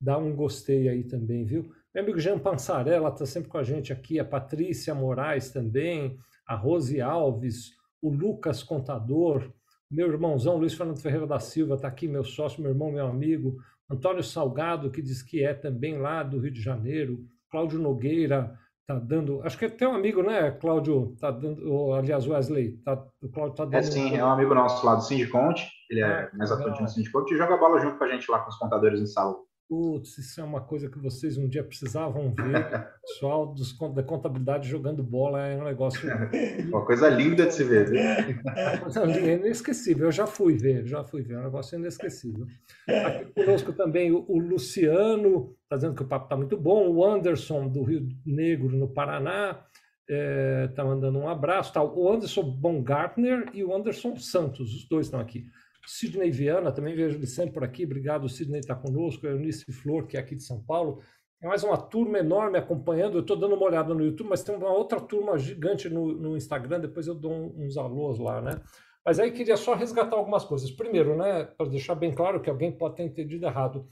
[0.00, 1.70] dá um gostei aí também, viu?
[1.94, 6.54] Meu amigo Jean Pansarella está sempre com a gente aqui, a Patrícia Moraes também, a
[6.54, 9.52] Rose Alves, o Lucas Contador,
[9.90, 13.56] meu irmãozão Luiz Fernando Ferreira da Silva está aqui, meu sócio, meu irmão, meu amigo,
[13.90, 18.54] Antônio Salgado, que diz que é também lá do Rio de Janeiro, Cláudio Nogueira,
[18.86, 19.40] tá dando.
[19.42, 21.16] Acho que é tem um amigo, né, Cláudio?
[21.18, 21.94] Tá dando.
[21.94, 23.74] Aliás, Wesley, tá, o Cláudio tá dando.
[23.74, 25.66] É sim, é um amigo nosso lá do Sindiconte.
[25.90, 28.40] Ele é ah, mais atuante no Sindiconte e joga bola junto com a gente lá
[28.40, 29.36] com os contadores em sala.
[29.68, 32.88] Putz, isso é uma coisa que vocês um dia precisavam ver.
[33.08, 36.08] O pessoal dos, da contabilidade jogando bola é um negócio.
[36.68, 37.90] uma coisa linda de se ver.
[37.96, 40.06] É inesquecível.
[40.06, 41.34] Eu já fui ver, já fui ver.
[41.34, 42.46] É um negócio inesquecível.
[42.86, 46.86] Aqui conosco também o, o Luciano, está dizendo que o papo está muito bom.
[46.90, 49.64] O Anderson, do Rio Negro, no Paraná,
[50.08, 51.72] está é, tá mandando um abraço.
[51.72, 55.46] Tá, o Anderson Baumgartner e o Anderson Santos, os dois estão aqui.
[55.88, 57.84] Sidney Viana, também vejo ele sempre por aqui.
[57.84, 59.26] Obrigado, Sidney, está conosco.
[59.26, 61.00] A Eunice Flor, que é aqui de São Paulo.
[61.40, 63.16] É mais uma turma enorme acompanhando.
[63.16, 66.36] Eu estou dando uma olhada no YouTube, mas tem uma outra turma gigante no, no
[66.36, 66.80] Instagram.
[66.80, 68.60] Depois eu dou uns alôs lá, né?
[69.04, 70.70] Mas aí queria só resgatar algumas coisas.
[70.70, 73.86] Primeiro, né, para deixar bem claro que alguém pode ter entendido errado.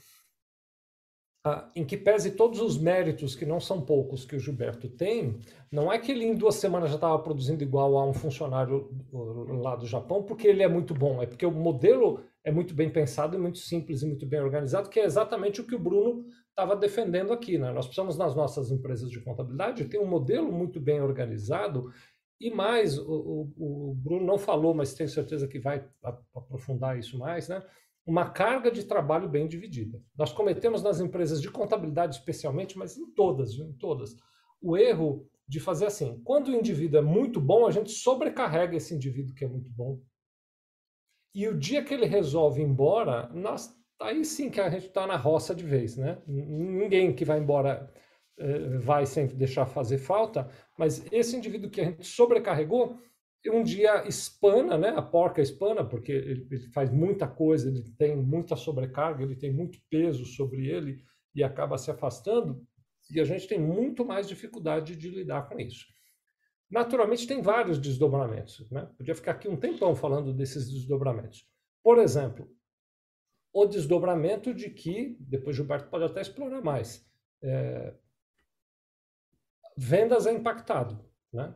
[1.43, 5.39] Ah, em que pese todos os méritos, que não são poucos, que o Gilberto tem,
[5.71, 8.89] não é que ele em duas semanas já estava produzindo igual a um funcionário
[9.61, 12.89] lá do Japão, porque ele é muito bom, é porque o modelo é muito bem
[12.89, 16.75] pensado, muito simples e muito bem organizado, que é exatamente o que o Bruno estava
[16.75, 17.57] defendendo aqui.
[17.57, 17.71] Né?
[17.71, 21.91] Nós precisamos, nas nossas empresas de contabilidade, ter um modelo muito bem organizado
[22.39, 25.83] e mais, o, o, o Bruno não falou, mas tenho certeza que vai
[26.33, 27.63] aprofundar isso mais, né?
[28.07, 30.01] Uma carga de trabalho bem dividida.
[30.17, 34.15] Nós cometemos nas empresas de contabilidade especialmente, mas em todas, em todas,
[34.61, 38.95] o erro de fazer assim, quando o indivíduo é muito bom, a gente sobrecarrega esse
[38.95, 40.01] indivíduo que é muito bom.
[41.35, 45.05] E o dia que ele resolve ir embora, nós, aí sim que a gente está
[45.05, 46.21] na roça de vez, né?
[46.25, 47.93] Ninguém que vai embora
[48.39, 52.97] eh, vai sempre deixar fazer falta, mas esse indivíduo que a gente sobrecarregou,
[53.45, 54.89] um dia espana, né?
[54.89, 59.53] A porca espana, porque ele, ele, faz muita coisa, ele tem muita sobrecarga, ele tem
[59.53, 62.65] muito peso sobre ele e acaba se afastando,
[63.11, 65.85] e a gente tem muito mais dificuldade de lidar com isso.
[66.69, 68.69] Naturalmente, tem vários desdobramentos.
[68.69, 68.89] Né?
[68.97, 71.47] Podia ficar aqui um tempão falando desses desdobramentos.
[71.81, 72.51] Por exemplo,
[73.53, 77.09] o desdobramento de que, depois Gilberto pode até explorar mais,
[77.41, 77.93] é,
[79.77, 80.99] vendas é impactado.
[81.31, 81.55] Né?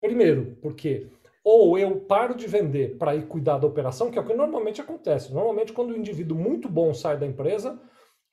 [0.00, 1.08] Primeiro, porque
[1.42, 4.80] ou eu paro de vender para ir cuidar da operação, que é o que normalmente
[4.80, 5.32] acontece.
[5.32, 7.80] Normalmente, quando o indivíduo muito bom sai da empresa,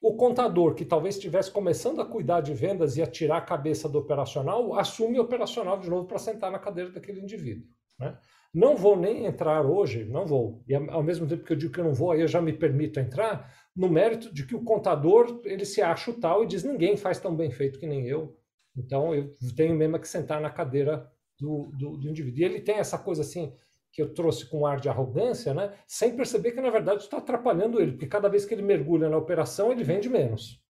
[0.02, 3.88] o contador, que talvez estivesse começando a cuidar de vendas e a tirar a cabeça
[3.88, 7.66] do operacional, assume o operacional de novo para sentar na cadeira daquele indivíduo.
[7.98, 8.18] Né?
[8.54, 10.64] Não vou nem entrar hoje, não vou.
[10.68, 12.54] E ao mesmo tempo que eu digo que eu não vou, aí eu já me
[12.54, 16.64] permito entrar no mérito de que o contador ele se acha o tal e diz
[16.64, 18.38] ninguém faz tão bem feito que nem eu.
[18.78, 22.40] Então eu tenho mesmo que sentar na cadeira do, do, do indivíduo.
[22.40, 23.54] E ele tem essa coisa assim,
[23.92, 27.80] que eu trouxe com ar de arrogância, né, sem perceber que na verdade está atrapalhando
[27.80, 30.62] ele, porque cada vez que ele mergulha na operação, ele vende menos.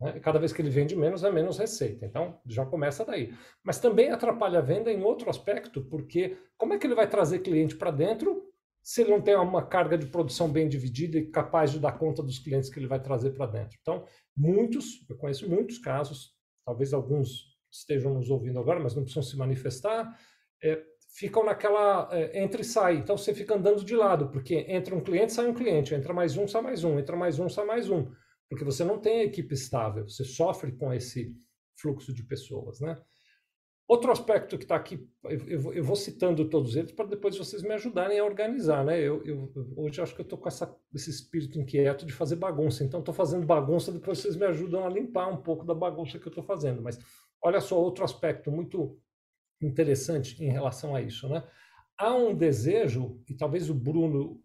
[0.00, 0.18] Né?
[0.20, 2.06] Cada vez que ele vende menos, é menos receita.
[2.06, 3.34] Então, já começa daí.
[3.62, 7.40] Mas também atrapalha a venda em outro aspecto, porque como é que ele vai trazer
[7.40, 8.50] cliente para dentro
[8.82, 12.22] se ele não tem uma carga de produção bem dividida e capaz de dar conta
[12.22, 13.78] dos clientes que ele vai trazer para dentro?
[13.80, 14.04] Então,
[14.36, 19.36] muitos, eu conheço muitos casos, talvez alguns estejam nos ouvindo agora, mas não precisam se
[19.36, 20.18] manifestar,
[20.62, 20.82] é,
[21.16, 22.96] ficam naquela é, e sai.
[22.96, 26.36] Então você fica andando de lado, porque entra um cliente, sai um cliente, entra mais
[26.36, 28.06] um, sai mais um, entra mais um, sai mais um
[28.48, 31.34] porque você não tem a equipe estável, você sofre com esse
[31.76, 33.00] fluxo de pessoas, né?
[33.86, 37.74] Outro aspecto que está aqui, eu, eu, vou citando todos eles para depois vocês me
[37.74, 38.98] ajudarem a organizar, né?
[38.98, 42.82] Eu, eu hoje acho que eu estou com essa, esse espírito inquieto de fazer bagunça,
[42.82, 46.26] então estou fazendo bagunça, depois vocês me ajudam a limpar um pouco da bagunça que
[46.26, 46.80] eu estou fazendo.
[46.80, 46.98] Mas
[47.44, 48.98] olha só outro aspecto muito
[49.62, 51.44] interessante em relação a isso, né?
[51.96, 54.42] Há um desejo, e talvez o Bruno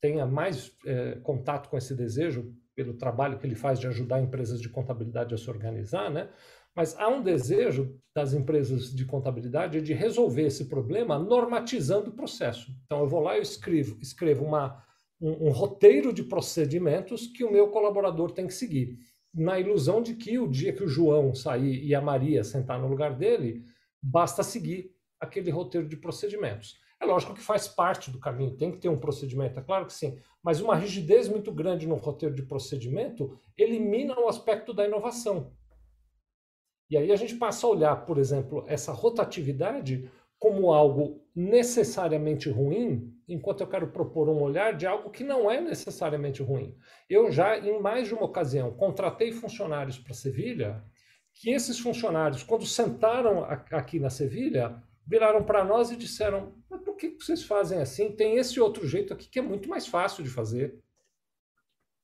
[0.00, 4.60] tenha mais é, contato com esse desejo, pelo trabalho que ele faz de ajudar empresas
[4.60, 6.30] de contabilidade a se organizar, né?
[6.74, 12.72] Mas há um desejo das empresas de contabilidade de resolver esse problema normatizando o processo.
[12.84, 14.82] Então eu vou lá e escrevo, escrevo uma,
[15.20, 18.98] um, um roteiro de procedimentos que o meu colaborador tem que seguir,
[19.34, 22.88] na ilusão de que o dia que o João sair e a Maria sentar no
[22.88, 23.64] lugar dele,
[24.02, 26.80] basta seguir aquele roteiro de procedimentos.
[27.00, 29.92] É lógico que faz parte do caminho, tem que ter um procedimento, é claro que
[29.92, 35.52] sim, mas uma rigidez muito grande no roteiro de procedimento elimina o aspecto da inovação.
[36.90, 43.10] E aí a gente passa a olhar, por exemplo, essa rotatividade como algo necessariamente ruim,
[43.26, 46.76] enquanto eu quero propor um olhar de algo que não é necessariamente ruim.
[47.08, 50.84] Eu já, em mais de uma ocasião, contratei funcionários para Sevilha,
[51.34, 56.96] que esses funcionários, quando sentaram aqui na Sevilha, viraram para nós e disseram: Mas por
[56.96, 58.12] que vocês fazem assim?
[58.12, 60.78] Tem esse outro jeito aqui que é muito mais fácil de fazer.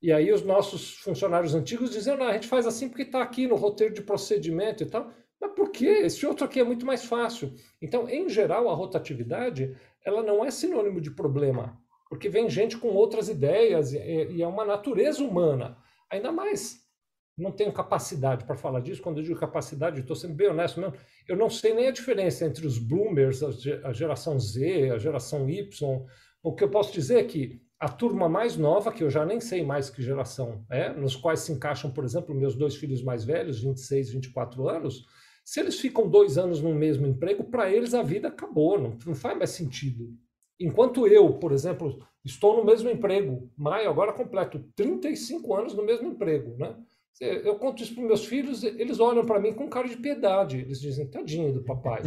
[0.00, 3.46] E aí os nossos funcionários antigos diziam: Não, a gente faz assim porque está aqui
[3.46, 5.12] no roteiro de procedimento e tal.
[5.40, 6.02] Mas por quê?
[6.04, 7.54] Esse outro aqui é muito mais fácil.
[7.80, 12.88] Então, em geral, a rotatividade ela não é sinônimo de problema, porque vem gente com
[12.88, 15.76] outras ideias e é uma natureza humana.
[16.10, 16.88] Ainda mais
[17.36, 19.00] não tenho capacidade para falar disso.
[19.00, 20.96] Quando eu digo capacidade, estou sendo bem honesto mesmo.
[21.26, 23.42] Eu não sei nem a diferença entre os boomers,
[23.84, 26.04] a geração Z, a geração Y.
[26.42, 29.40] O que eu posso dizer é que a turma mais nova, que eu já nem
[29.40, 33.24] sei mais que geração é, nos quais se encaixam, por exemplo, meus dois filhos mais
[33.24, 35.06] velhos, 26, 24 anos,
[35.48, 39.14] se eles ficam dois anos no mesmo emprego, para eles a vida acabou, não, não
[39.14, 40.14] faz mais sentido.
[40.60, 46.06] Enquanto eu, por exemplo, estou no mesmo emprego, maio agora completo 35 anos no mesmo
[46.06, 46.76] emprego, né?
[47.18, 50.58] Eu conto isso para meus filhos, eles olham para mim com cara de piedade.
[50.58, 52.02] Eles dizem, tadinho do papai.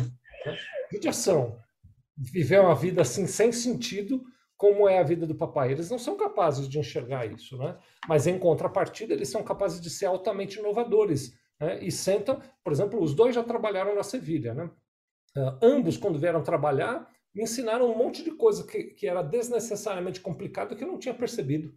[0.93, 1.58] Judiação.
[2.15, 4.23] Viver uma vida assim, sem sentido,
[4.56, 5.71] como é a vida do papai.
[5.71, 7.75] Eles não são capazes de enxergar isso, né?
[8.08, 11.40] Mas, em contrapartida, eles são capazes de ser altamente inovadores.
[11.62, 11.80] Né?
[11.84, 14.71] E sentam, por exemplo, os dois já trabalharam na Sevilha, né?
[15.38, 20.19] Uh, ambos, quando vieram trabalhar, me ensinaram um monte de coisa que, que era desnecessariamente
[20.19, 21.74] complicado que eu não tinha percebido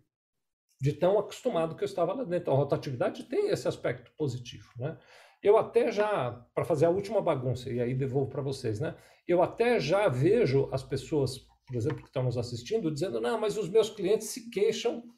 [0.81, 2.53] de tão acostumado que eu estava lá dentro.
[2.53, 4.99] A rotatividade tem esse aspecto positivo, né?
[5.43, 8.97] Eu até já, para fazer a última bagunça, e aí devolvo para vocês, né?
[9.29, 13.59] Eu até já vejo as pessoas, por exemplo, que estão nos assistindo, dizendo, não, mas
[13.59, 15.03] os meus clientes se queixam.
[15.03, 15.13] Não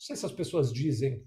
[0.00, 1.24] sei se as pessoas dizem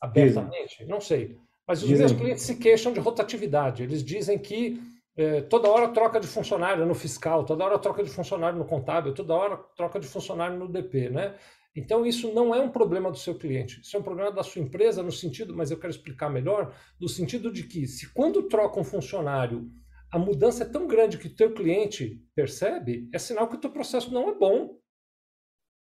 [0.00, 1.38] abertamente, não sei.
[1.66, 2.06] Mas os dizem.
[2.06, 3.82] meus clientes se queixam de rotatividade.
[3.82, 4.80] Eles dizem que
[5.16, 9.14] é, toda hora troca de funcionário no fiscal, toda hora troca de funcionário no contábil,
[9.14, 11.36] toda hora troca de funcionário no DP, né?
[11.74, 14.60] Então, isso não é um problema do seu cliente, isso é um problema da sua
[14.60, 18.80] empresa, no sentido, mas eu quero explicar melhor, no sentido de que, se quando troca
[18.80, 19.70] um funcionário,
[20.10, 23.70] a mudança é tão grande que o teu cliente percebe, é sinal que o teu
[23.70, 24.80] processo não é bom.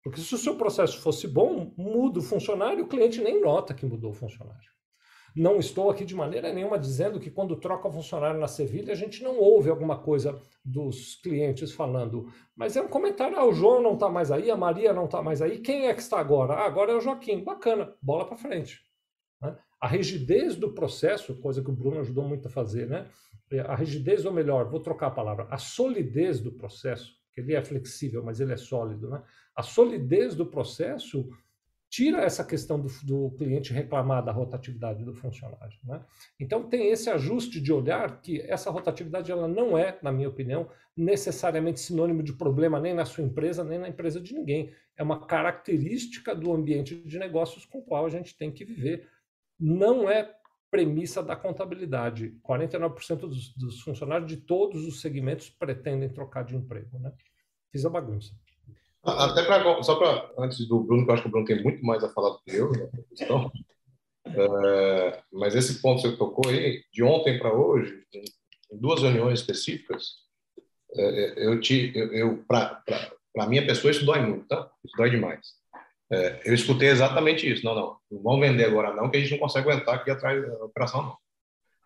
[0.03, 3.87] Porque se o seu processo fosse bom, muda o funcionário, o cliente nem nota que
[3.87, 4.76] mudou o funcionário.
[5.37, 9.23] Não estou aqui de maneira nenhuma dizendo que quando troca funcionário na Sevilha, a gente
[9.23, 12.33] não ouve alguma coisa dos clientes falando.
[12.57, 15.21] Mas é um comentário: ah, o João não está mais aí, a Maria não está
[15.21, 16.55] mais aí, quem é que está agora?
[16.55, 17.45] Ah, agora é o Joaquim.
[17.45, 18.81] Bacana, bola para frente.
[19.43, 19.55] Né?
[19.79, 23.07] A rigidez do processo, coisa que o Bruno ajudou muito a fazer, né?
[23.53, 27.63] É, a rigidez, ou melhor, vou trocar a palavra, a solidez do processo, ele é
[27.63, 29.23] flexível, mas ele é sólido, né?
[29.55, 31.29] A solidez do processo
[31.89, 35.77] tira essa questão do, do, cliente reclamar da rotatividade do funcionário.
[35.85, 36.05] Né?
[36.39, 40.69] Então tem esse ajuste de olhar que essa rotatividade ela não é, na minha opinião,
[40.97, 44.73] necessariamente sinônimo de problema nem na sua empresa nem na empresa de ninguém.
[44.97, 49.09] É uma característica do ambiente de negócios com o qual a gente tem que viver.
[49.59, 50.35] Não é
[50.71, 52.39] premissa da contabilidade.
[52.47, 56.99] 49% dos, dos funcionários de todos os segmentos pretendem trocar de emprego.
[56.99, 57.13] Né?
[57.77, 58.35] fiz a bagunça.
[59.07, 61.85] Até para só para antes do Bruno, que eu acho que o Bruno tem muito
[61.85, 63.53] mais a falar do que eu na questão.
[64.27, 68.03] É, mas esse ponto que você tocou aí, de ontem para hoje,
[68.73, 70.17] em duas reuniões específicas,
[70.95, 72.83] é, é eu te, eu, eu para
[73.39, 74.69] a minha pessoa isso dói muito, tá?
[74.85, 75.55] Isso dói demais.
[76.11, 77.65] É, eu escutei exatamente isso.
[77.65, 80.45] Não, não, não vamos vender agora não, que a gente não consegue aguentar aqui atrás
[80.45, 81.17] da operação não.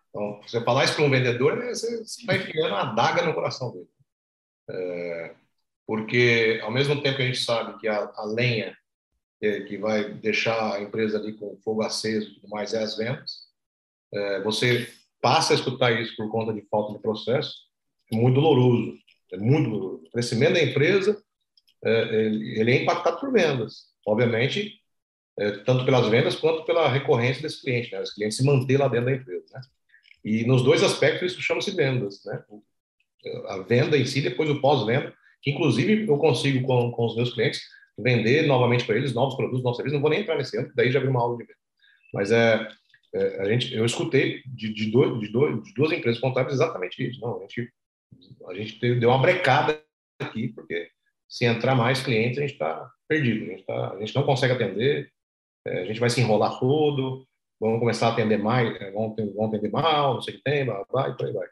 [0.09, 3.71] Então, você falar isso para um vendedor, né, você está enfiando uma daga no coração
[3.71, 3.87] dele.
[4.69, 5.35] É,
[5.85, 8.75] porque, ao mesmo tempo que a gente sabe que a, a lenha
[9.41, 12.95] é, que vai deixar a empresa ali com fogo aceso e tudo mais é as
[12.95, 13.49] vendas,
[14.13, 14.87] é, você
[15.21, 17.53] passa a escutar isso por conta de falta de processo,
[18.11, 18.97] é muito doloroso.
[19.31, 20.03] É muito doloroso.
[20.05, 21.21] O crescimento da empresa
[21.83, 23.91] é, ele é impactado por vendas.
[24.05, 24.81] Obviamente,
[25.39, 28.01] é, tanto pelas vendas quanto pela recorrência desse cliente, né?
[28.01, 29.61] Os clientes se manter lá dentro da empresa, né?
[30.23, 32.43] E nos dois aspectos isso chama-se vendas, né?
[33.47, 37.33] A venda em si, depois o pós-venda, que inclusive eu consigo com, com os meus
[37.33, 37.61] clientes
[37.97, 39.95] vender novamente para eles novos produtos, novos serviços.
[39.95, 41.57] Não vou nem entrar nesse ano, daí já vi uma aula de venda.
[42.13, 42.67] Mas é,
[43.13, 47.07] é, a gente, eu escutei de, de, dois, de, dois, de duas empresas contábeis exatamente
[47.07, 47.19] isso.
[47.21, 47.71] Não, a gente,
[48.47, 49.81] a gente deu uma brecada
[50.19, 50.89] aqui, porque
[51.27, 53.45] se entrar mais clientes, a gente está perdido.
[53.45, 55.11] A gente, tá, a gente não consegue atender,
[55.65, 57.25] é, a gente vai se enrolar todo,
[57.59, 60.83] vamos começar a atender mais, é, vamos atender mal, não sei o que tem, blá,
[60.89, 61.47] blá, e por aí vai.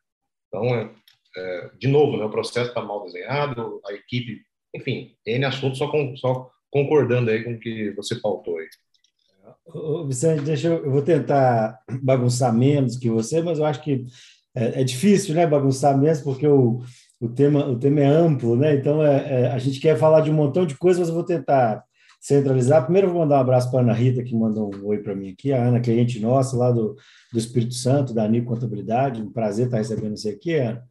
[0.47, 0.91] Então, é,
[1.36, 4.42] é, de novo, né, o processo está mal desenhado, a equipe,
[4.74, 8.68] enfim, N assuntos, só, com, só concordando aí com o que você pautou aí.
[9.65, 14.06] Ô, Vicente, deixa eu, eu vou tentar bagunçar menos que você, mas eu acho que
[14.56, 16.82] é, é difícil, né, bagunçar menos, porque o,
[17.20, 20.32] o, tema, o tema é amplo, né, então é, é, a gente quer falar de
[20.32, 21.84] um montão de coisas, mas eu vou tentar
[22.20, 22.84] centralizar.
[22.84, 25.15] Primeiro, eu vou mandar um abraço para a Ana Rita, que mandou um oi para
[25.15, 25.54] mim aqui.
[25.54, 26.96] A Ana, cliente nossa lá do,
[27.32, 29.22] do Espírito Santo, da Anico Contabilidade.
[29.22, 30.84] Um prazer estar recebendo você aqui, Ana.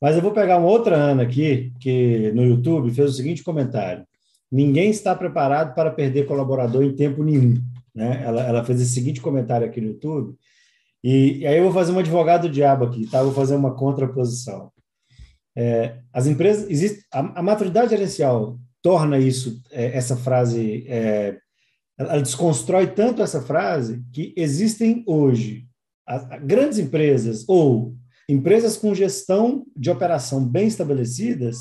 [0.00, 4.06] Mas eu vou pegar uma outra Ana aqui, que no YouTube fez o seguinte comentário:
[4.50, 7.54] Ninguém está preparado para perder colaborador em tempo nenhum.
[7.94, 8.22] Né?
[8.24, 10.36] Ela, ela fez esse seguinte comentário aqui no YouTube.
[11.02, 13.22] E, e aí eu vou fazer um advogado diabo aqui, tá?
[13.22, 14.70] vou fazer uma contraposição.
[15.56, 21.38] É, as empresas, existe, a, a maturidade gerencial torna isso, é, essa frase, é,
[21.98, 25.66] ela desconstrói tanto essa frase que existem hoje
[26.06, 27.94] as, grandes empresas ou
[28.28, 31.56] empresas com gestão de operação bem estabelecidas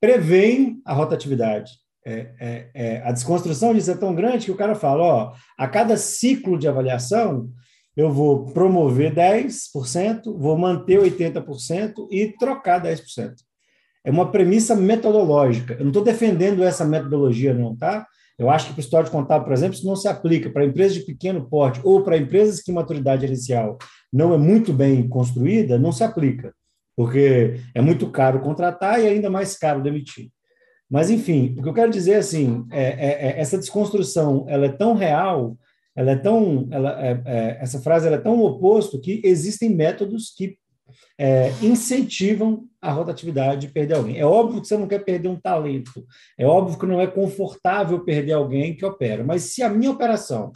[0.00, 1.72] preveem a rotatividade.
[2.06, 5.68] É, é, é, a desconstrução disso é tão grande que o cara fala: ó, a
[5.68, 7.50] cada ciclo de avaliação,
[7.96, 13.34] eu vou promover 10%, vou manter 80% e trocar 10%
[14.04, 15.74] é uma premissa metodológica.
[15.74, 18.06] Eu não estou defendendo essa metodologia, não, tá?
[18.38, 20.94] Eu acho que para o história contábil, por exemplo, isso não se aplica para empresas
[20.94, 23.76] de pequeno porte ou para empresas que maturidade inicial
[24.12, 26.52] não é muito bem construída, não se aplica,
[26.96, 30.30] porque é muito caro contratar e ainda mais caro demitir.
[30.90, 34.72] Mas, enfim, o que eu quero dizer assim, é, é, é essa desconstrução ela é
[34.72, 35.56] tão real,
[35.94, 40.58] ela é tão, ela, é, é essa frase é tão oposto que existem métodos que
[41.16, 44.18] é, incentivam a rotatividade de perder alguém.
[44.18, 46.04] É óbvio que você não quer perder um talento,
[46.36, 50.50] é óbvio que não é confortável perder alguém que opera, mas se a minha operação,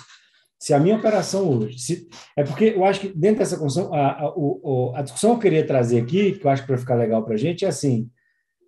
[0.59, 4.11] se a minha operação hoje, se, é porque eu acho que dentro dessa construção, a,
[4.11, 6.95] a, a, a discussão que eu queria trazer aqui, que eu acho que vai ficar
[6.95, 8.09] legal para a gente, é assim: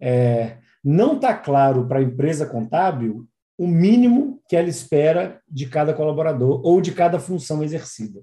[0.00, 3.26] é, não está claro para a empresa contábil
[3.58, 8.22] o mínimo que ela espera de cada colaborador ou de cada função exercida.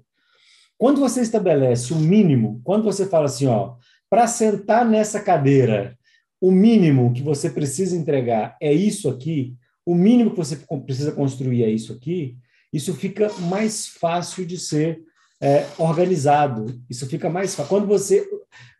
[0.78, 3.74] Quando você estabelece o mínimo, quando você fala assim, ó,
[4.08, 5.96] para sentar nessa cadeira,
[6.40, 11.64] o mínimo que você precisa entregar é isso aqui, o mínimo que você precisa construir
[11.64, 12.36] é isso aqui,
[12.74, 15.00] isso fica mais fácil de ser
[15.40, 16.66] é, organizado.
[16.90, 17.68] Isso fica mais fácil.
[17.68, 18.26] Quando você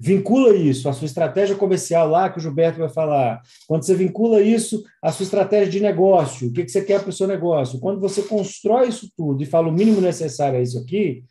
[0.01, 4.41] vincula isso à sua estratégia comercial lá, que o Gilberto vai falar, quando você vincula
[4.43, 7.79] isso à sua estratégia de negócio, o que, que você quer para o seu negócio,
[7.79, 11.23] quando você constrói isso tudo e fala o mínimo necessário é isso aqui,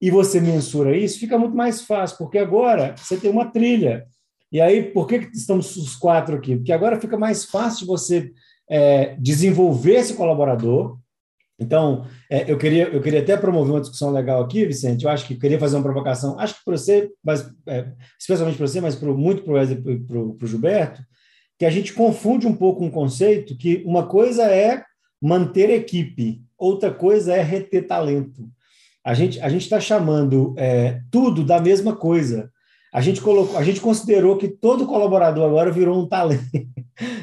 [0.00, 4.06] e você mensura isso, fica muito mais fácil, porque agora você tem uma trilha.
[4.52, 6.56] E aí, por que estamos os quatro aqui?
[6.56, 8.30] Porque agora fica mais fácil você
[8.68, 10.98] é, desenvolver esse colaborador.
[11.58, 15.04] Então, é, eu, queria, eu queria até promover uma discussão legal aqui, Vicente.
[15.04, 18.66] Eu acho que queria fazer uma provocação, acho que para você, mas, é, especialmente para
[18.66, 21.02] você, mas pro, muito para o Gilberto,
[21.58, 24.82] que a gente confunde um pouco um conceito que uma coisa é
[25.22, 28.50] manter equipe, outra coisa é reter talento
[29.04, 32.50] a gente a está chamando é, tudo da mesma coisa.
[32.92, 36.42] A gente colocou, a gente considerou que todo colaborador agora virou um talento,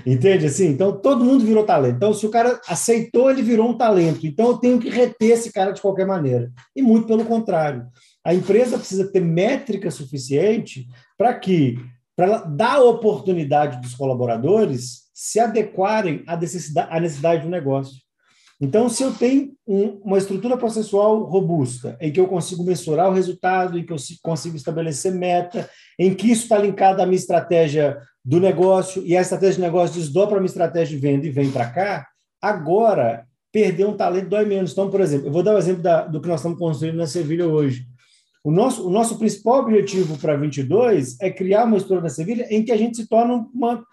[0.05, 0.45] entende?
[0.45, 1.95] Assim, então todo mundo virou talento.
[1.95, 4.25] Então se o cara aceitou, ele virou um talento.
[4.25, 6.51] Então eu tenho que reter esse cara de qualquer maneira.
[6.75, 7.87] E muito pelo contrário,
[8.23, 11.77] a empresa precisa ter métrica suficiente para que
[12.15, 17.95] para dar a oportunidade dos colaboradores se adequarem à necessidade, à necessidade do negócio.
[18.61, 23.13] Então, se eu tenho um, uma estrutura processual robusta, em que eu consigo mensurar o
[23.13, 27.97] resultado, em que eu consigo estabelecer meta, em que isso está linkado à minha estratégia
[28.23, 31.49] do negócio, e a estratégia de negócio desdobra a minha estratégia de venda e vem
[31.49, 32.07] para cá,
[32.39, 34.73] agora perder um talento dói menos.
[34.73, 36.97] Então, por exemplo, eu vou dar o um exemplo da, do que nós estamos construindo
[36.97, 37.87] na Sevilha hoje.
[38.43, 42.63] O nosso, o nosso principal objetivo para 22 é criar uma estrutura na Sevilha em
[42.63, 43.83] que a gente se torne uma,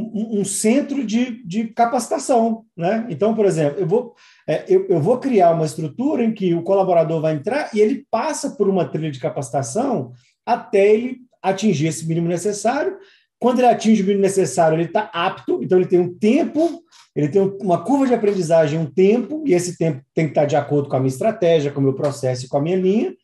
[0.00, 2.64] um, um, centro de, de capacitação.
[2.76, 3.06] Né?
[3.08, 4.14] Então, por exemplo, eu vou,
[4.46, 8.06] é, eu, eu vou criar uma estrutura em que o colaborador vai entrar e ele
[8.10, 10.12] passa por uma trilha de capacitação
[10.44, 12.96] até ele atingir esse mínimo necessário.
[13.38, 16.82] Quando ele atinge o mínimo necessário, ele está apto, então ele tem um tempo
[17.16, 20.54] ele tem uma curva de aprendizagem, um tempo, e esse tempo tem que estar de
[20.54, 23.14] acordo com a minha estratégia, com o meu processo e com a minha linha.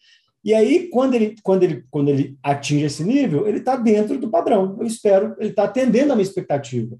[0.45, 4.30] E aí, quando ele, quando ele, quando ele atinge esse nível, ele está dentro do
[4.30, 4.76] padrão.
[4.80, 6.97] Eu espero, ele está atendendo a minha expectativa.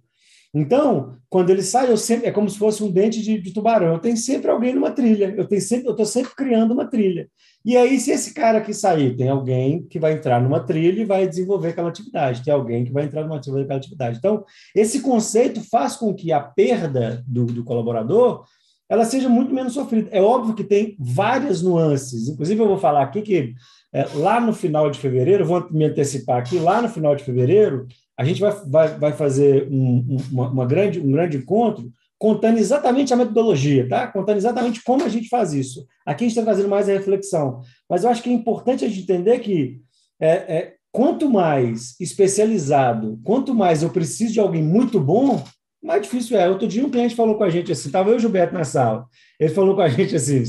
[0.55, 3.95] Então, quando ele sai, eu sempre, é como se fosse um dente de, de tubarão.
[3.95, 5.35] Eu tenho sempre alguém numa trilha.
[5.37, 7.27] Eu tenho sempre, eu estou sempre criando uma trilha.
[7.65, 11.07] E aí, se esse cara que sair, tem alguém que vai entrar numa trilha e
[11.07, 14.19] vai desenvolver aquela atividade, tem alguém que vai entrar numa trilha aquela atividade.
[14.19, 18.45] Então, esse conceito faz com que a perda do, do colaborador
[18.93, 20.11] ela seja muito menos sofrida.
[20.13, 22.29] É óbvio que tem várias nuances.
[22.29, 23.55] Inclusive, eu vou falar aqui que
[23.91, 27.87] é, lá no final de fevereiro, vou me antecipar aqui, lá no final de fevereiro,
[28.19, 33.15] a gente vai, vai, vai fazer um, uma, uma grande, um grande encontro contando exatamente
[33.15, 34.09] a metodologia, tá?
[34.09, 35.87] Contando exatamente como a gente faz isso.
[36.05, 37.63] Aqui a gente está fazendo mais a reflexão.
[37.89, 39.81] Mas eu acho que é importante a gente entender que
[40.21, 45.43] é, é, quanto mais especializado, quanto mais eu preciso de alguém muito bom,
[45.83, 46.49] mais difícil é.
[46.49, 48.65] Outro dia um cliente falou com a gente assim, estava eu e o Gilberto na
[48.65, 49.07] sala,
[49.39, 50.45] ele falou com a gente assim,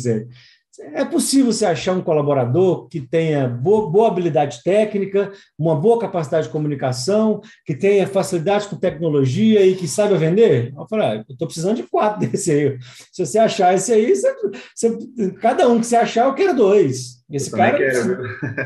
[0.80, 6.48] é possível você achar um colaborador que tenha boa, boa, habilidade técnica, uma boa capacidade
[6.48, 10.74] de comunicação, que tenha facilidade com tecnologia e que saiba vender?
[10.76, 12.78] Eu falei, ah, eu estou precisando de quatro desse aí.
[13.12, 14.36] Se você achar esse aí, você,
[14.76, 17.24] você, cada um que você achar, eu quero dois.
[17.32, 17.78] Esse eu cara.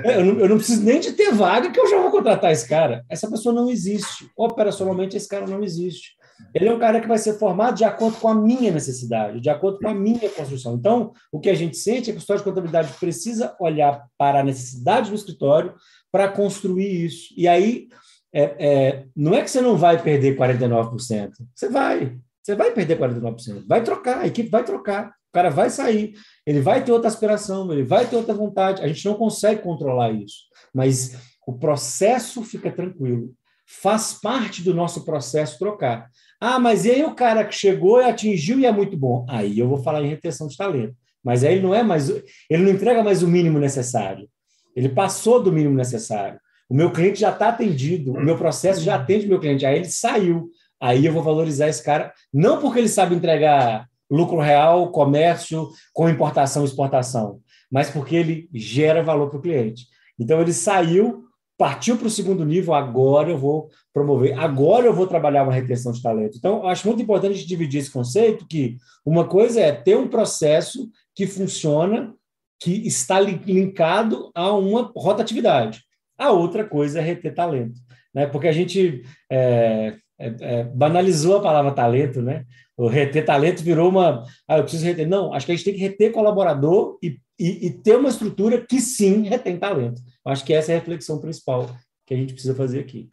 [0.04, 2.52] É, eu, não, eu não preciso nem de ter vaga que eu já vou contratar
[2.52, 3.04] esse cara.
[3.10, 4.30] Essa pessoa não existe.
[4.36, 6.17] Operacionalmente, esse cara não existe.
[6.54, 9.50] Ele é um cara que vai ser formado de acordo com a minha necessidade, de
[9.50, 10.76] acordo com a minha construção.
[10.76, 14.40] Então, o que a gente sente é que o escritório de contabilidade precisa olhar para
[14.40, 15.74] a necessidade do escritório
[16.12, 17.34] para construir isso.
[17.38, 17.88] E aí,
[18.34, 21.32] é, é, não é que você não vai perder 49%.
[21.56, 22.18] Você vai.
[22.44, 23.66] Você vai perder 49%.
[23.68, 25.10] Vai trocar, a equipe vai trocar.
[25.30, 26.14] O cara vai sair,
[26.46, 28.82] ele vai ter outra aspiração, ele vai ter outra vontade.
[28.82, 30.46] A gente não consegue controlar isso.
[30.74, 33.34] Mas o processo fica tranquilo.
[33.66, 36.10] Faz parte do nosso processo trocar.
[36.40, 39.26] Ah, mas e aí o cara que chegou e atingiu e é muito bom?
[39.28, 40.96] Aí eu vou falar em retenção de talento.
[41.24, 42.10] Mas aí ele não é mais,
[42.50, 44.30] ele não entrega mais o mínimo necessário.
[44.76, 46.40] Ele passou do mínimo necessário.
[46.70, 49.66] O meu cliente já está atendido, o meu processo já atende o meu cliente.
[49.66, 50.50] Aí ele saiu.
[50.80, 56.08] Aí eu vou valorizar esse cara, não porque ele sabe entregar lucro real, comércio, com
[56.08, 59.88] importação e exportação, mas porque ele gera valor para o cliente.
[60.20, 61.27] Então ele saiu
[61.58, 65.92] partiu para o segundo nível, agora eu vou promover, agora eu vou trabalhar uma retenção
[65.92, 66.38] de talento.
[66.38, 69.98] Então, eu acho muito importante a gente dividir esse conceito, que uma coisa é ter
[69.98, 72.14] um processo que funciona,
[72.60, 75.82] que está linkado a uma rotatividade.
[76.18, 77.80] A outra coisa é reter talento,
[78.14, 78.28] né?
[78.28, 82.44] porque a gente é, é, é, banalizou a palavra talento, né?
[82.76, 84.24] O reter talento virou uma.
[84.48, 85.08] Ah, eu preciso reter.
[85.08, 88.60] Não, acho que a gente tem que reter colaborador e, e, e ter uma estrutura
[88.62, 90.02] que sim retém talento.
[90.28, 91.70] Acho que essa é a reflexão principal
[92.06, 93.10] que a gente precisa fazer aqui.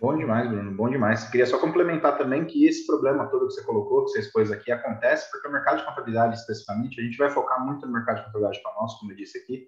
[0.00, 1.28] Bom demais, Bruno, bom demais.
[1.28, 4.72] Queria só complementar também que esse problema todo que você colocou, que você expôs aqui,
[4.72, 8.24] acontece porque o mercado de contabilidade, especificamente, a gente vai focar muito no mercado de
[8.24, 9.66] contabilidade para nós, como eu disse aqui,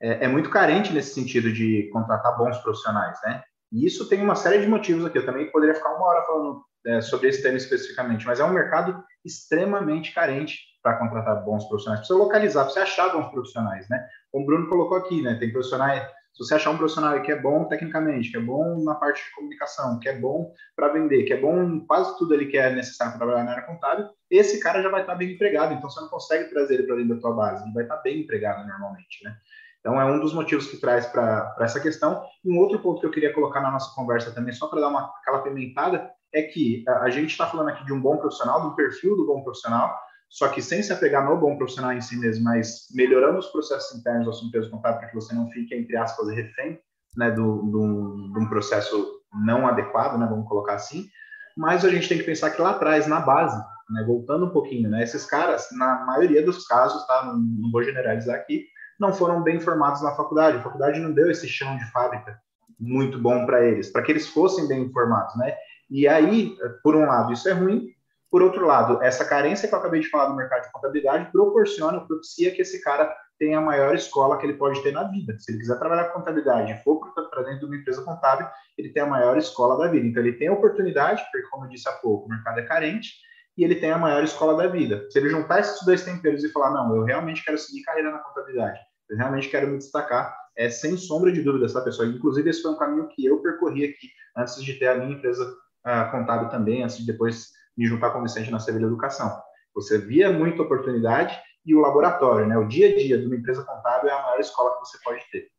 [0.00, 3.42] é, é, muito carente nesse sentido de contratar bons profissionais, né?
[3.70, 5.18] E isso tem uma série de motivos aqui.
[5.18, 8.52] Eu também poderia ficar uma hora falando é, sobre esse tema especificamente, mas é um
[8.52, 12.00] mercado extremamente carente para contratar bons profissionais.
[12.00, 14.04] Precisa localizar, precisa achar bons profissionais, né?
[14.32, 15.36] Como o Bruno colocou aqui, né?
[15.36, 18.94] Tem profissionais se você achar um profissional que é bom tecnicamente, que é bom na
[18.94, 22.46] parte de comunicação, que é bom para vender, que é bom em quase tudo ali
[22.46, 25.32] que é necessário para trabalhar na área contábil, esse cara já vai estar tá bem
[25.32, 25.74] empregado.
[25.74, 28.02] Então você não consegue trazer ele para dentro da tua base, ele vai estar tá
[28.02, 29.36] bem empregado normalmente, né?
[29.80, 32.24] Então é um dos motivos que traz para essa questão.
[32.44, 35.12] Um outro ponto que eu queria colocar na nossa conversa também, só para dar uma
[35.20, 38.76] aquela pimentada, é que a, a gente está falando aqui de um bom profissional, do
[38.76, 39.94] perfil do bom profissional,
[40.32, 43.98] só que sem se apegar no bom profissional em si mesmo, mas melhorando os processos
[43.98, 46.80] internos da sua empresa contábil para que você não fique, entre aspas, refém
[47.14, 51.06] né, do, do, de um processo não adequado, né, vamos colocar assim.
[51.54, 54.88] Mas a gente tem que pensar que lá atrás, na base, né, voltando um pouquinho,
[54.88, 58.64] né, esses caras, na maioria dos casos, tá, não, não vou generalizar aqui,
[58.98, 60.56] não foram bem formados na faculdade.
[60.56, 62.40] A faculdade não deu esse chão de fábrica
[62.80, 65.54] muito bom para eles, para que eles fossem bem informados, né?
[65.90, 67.88] E aí, por um lado, isso é ruim,
[68.32, 72.00] por outro lado, essa carência que eu acabei de falar do mercado de contabilidade proporciona,
[72.00, 75.36] propicia que esse cara tenha a maior escola que ele pode ter na vida.
[75.38, 78.46] Se ele quiser trabalhar com contabilidade e for para dentro de uma empresa contábil,
[78.78, 80.06] ele tem a maior escola da vida.
[80.06, 83.10] Então, ele tem a oportunidade, porque, como eu disse há pouco, o mercado é carente,
[83.54, 85.06] e ele tem a maior escola da vida.
[85.10, 88.18] Se ele juntar esses dois temperos e falar, não, eu realmente quero seguir carreira na
[88.18, 88.80] contabilidade,
[89.10, 92.08] eu realmente quero me destacar, é sem sombra de dúvida essa pessoa.
[92.08, 95.44] Inclusive, esse foi um caminho que eu percorri aqui antes de ter a minha empresa
[95.86, 99.40] uh, contábil também, antes de depois me juntar com o Vicente na Sevilha Educação.
[99.74, 102.56] Você via muita oportunidade e o laboratório, né?
[102.58, 105.24] O dia a dia de uma empresa contábil é a maior escola que você pode
[105.30, 105.50] ter.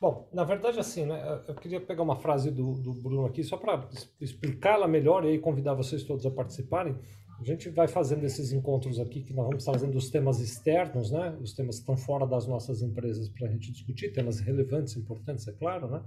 [0.00, 3.58] Bom, na verdade, assim, né, eu queria pegar uma frase do, do Bruno aqui, só
[3.58, 3.86] para
[4.18, 6.98] explicá-la melhor e aí convidar vocês todos a participarem.
[7.38, 11.36] A gente vai fazendo esses encontros aqui, que nós vamos trazendo os temas externos, né,
[11.40, 15.46] os temas que estão fora das nossas empresas para a gente discutir, temas relevantes, importantes,
[15.46, 16.02] é claro, né,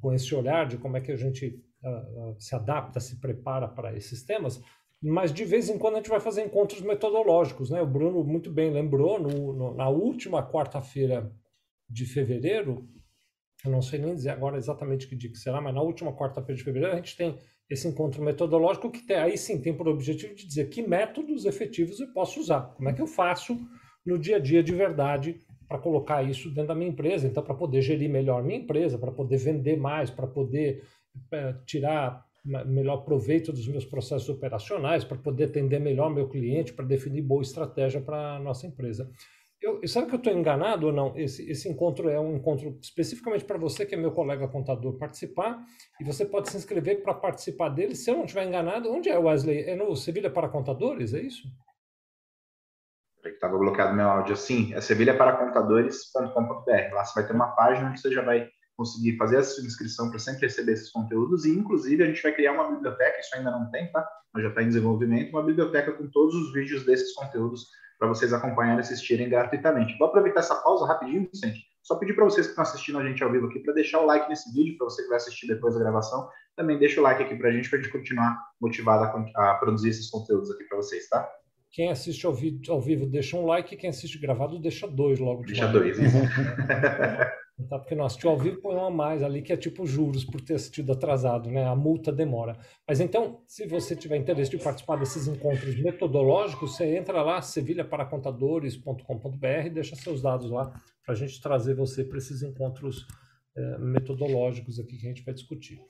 [0.00, 3.96] com esse olhar de como é que a gente uh, se adapta, se prepara para
[3.96, 4.62] esses temas,
[5.02, 7.80] mas de vez em quando a gente vai fazer encontros metodológicos, né?
[7.80, 11.32] O Bruno muito bem lembrou, no, no, na última quarta-feira
[11.88, 12.86] de fevereiro,
[13.64, 16.56] eu não sei nem dizer agora exatamente que dia que será, mas na última quarta-feira
[16.56, 20.34] de fevereiro a gente tem esse encontro metodológico que tem, aí sim tem por objetivo
[20.34, 23.58] de dizer que métodos efetivos eu posso usar, como é que eu faço
[24.04, 27.54] no dia a dia de verdade para colocar isso dentro da minha empresa, então para
[27.54, 30.82] poder gerir melhor minha empresa, para poder vender mais, para poder
[31.32, 36.84] é, tirar melhor proveito dos meus processos operacionais, para poder atender melhor meu cliente, para
[36.84, 39.10] definir boa estratégia para a nossa empresa.
[39.60, 41.14] Eu, sabe que eu estou enganado ou não?
[41.18, 45.62] Esse, esse encontro é um encontro especificamente para você, que é meu colega contador, participar,
[46.00, 47.94] e você pode se inscrever para participar dele.
[47.94, 49.64] Se eu não estiver enganado, onde é, Wesley?
[49.64, 51.46] É no Sevilha para Contadores, é isso?
[53.22, 56.94] Estava bloqueado meu áudio assim, é sevilhaparacontadores.com.br.
[56.94, 58.48] Lá você vai ter uma página onde você já vai
[58.80, 62.32] conseguir fazer a sua inscrição para sempre receber esses conteúdos e, inclusive, a gente vai
[62.32, 64.08] criar uma biblioteca, isso ainda não tem, tá?
[64.32, 67.66] Mas já está em desenvolvimento, uma biblioteca com todos os vídeos desses conteúdos
[67.98, 69.98] para vocês acompanharem e assistirem gratuitamente.
[69.98, 73.22] Vou aproveitar essa pausa rapidinho, Vicente, só pedir para vocês que estão assistindo a gente
[73.22, 75.74] ao vivo aqui para deixar o like nesse vídeo, para você que vai assistir depois
[75.74, 76.26] da gravação,
[76.56, 79.04] também deixa o like aqui para a gente, para a gente continuar motivado
[79.36, 81.30] a, a produzir esses conteúdos aqui para vocês, tá?
[81.70, 85.42] Quem assiste ao, vídeo, ao vivo deixa um like, quem assiste gravado deixa dois logo
[85.42, 86.16] de Deixa dois, isso.
[87.68, 87.78] Tá?
[87.78, 90.40] Porque não assistiu ao vivo, põe um a mais ali, que é tipo juros por
[90.40, 91.64] ter assistido atrasado, né?
[91.64, 92.56] A multa demora.
[92.86, 99.70] Mas então, se você tiver interesse de participar desses encontros metodológicos, você entra lá, sevilhaparacontadores.com.br
[99.72, 100.72] deixa seus dados lá
[101.04, 103.06] para a gente trazer você para esses encontros
[103.56, 105.80] é, metodológicos aqui que a gente vai discutir.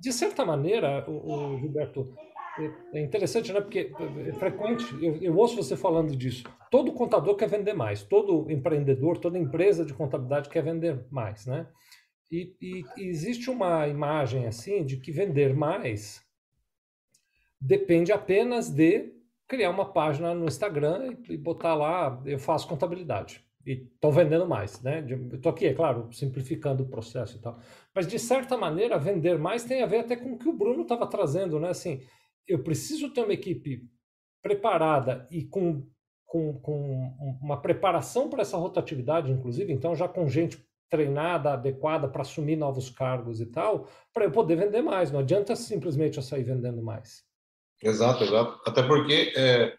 [0.00, 2.12] De certa maneira, o, o Gilberto,
[2.92, 3.60] é interessante, né?
[3.60, 3.92] Porque
[4.26, 6.44] é frequente, eu, eu, ouço você falando disso.
[6.70, 11.66] Todo contador quer vender mais, todo empreendedor, toda empresa de contabilidade quer vender mais, né?
[12.30, 16.22] E, e, existe uma imagem assim de que vender mais
[17.60, 19.14] depende apenas de
[19.46, 24.48] criar uma página no Instagram e, e botar lá, eu faço contabilidade e estou vendendo
[24.48, 25.04] mais, né?
[25.32, 27.58] Estou aqui, é claro, simplificando o processo e tal.
[27.94, 30.82] Mas, de certa maneira, vender mais tem a ver até com o que o Bruno
[30.82, 31.68] estava trazendo, né?
[31.68, 32.00] Assim,
[32.48, 33.86] eu preciso ter uma equipe
[34.42, 35.86] preparada e com,
[36.26, 42.22] com, com uma preparação para essa rotatividade, inclusive, então já com gente treinada, adequada para
[42.22, 45.12] assumir novos cargos e tal, para eu poder vender mais.
[45.12, 47.22] Não adianta simplesmente eu sair vendendo mais.
[47.82, 48.60] Exato, exato.
[48.66, 49.76] Até porque é,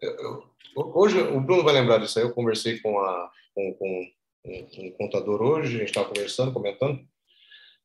[0.00, 0.42] eu,
[0.74, 2.24] hoje o Bruno vai lembrar disso aí.
[2.24, 4.10] Eu conversei com, a, com, com
[4.46, 7.00] um, um contador hoje, a gente estava conversando, comentando,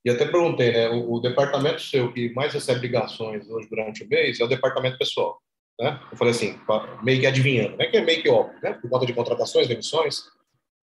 [0.03, 0.89] e até perguntei, né?
[0.89, 4.97] O, o, departamento seu que mais recebe ligações hoje durante o mês é o departamento
[4.97, 5.39] pessoal,
[5.79, 5.99] né?
[6.11, 6.59] Eu falei assim,
[7.03, 7.87] meio que adivinhando, né?
[7.87, 8.73] Que é meio que óbvio, né?
[8.73, 10.23] Por conta de contratações, demissões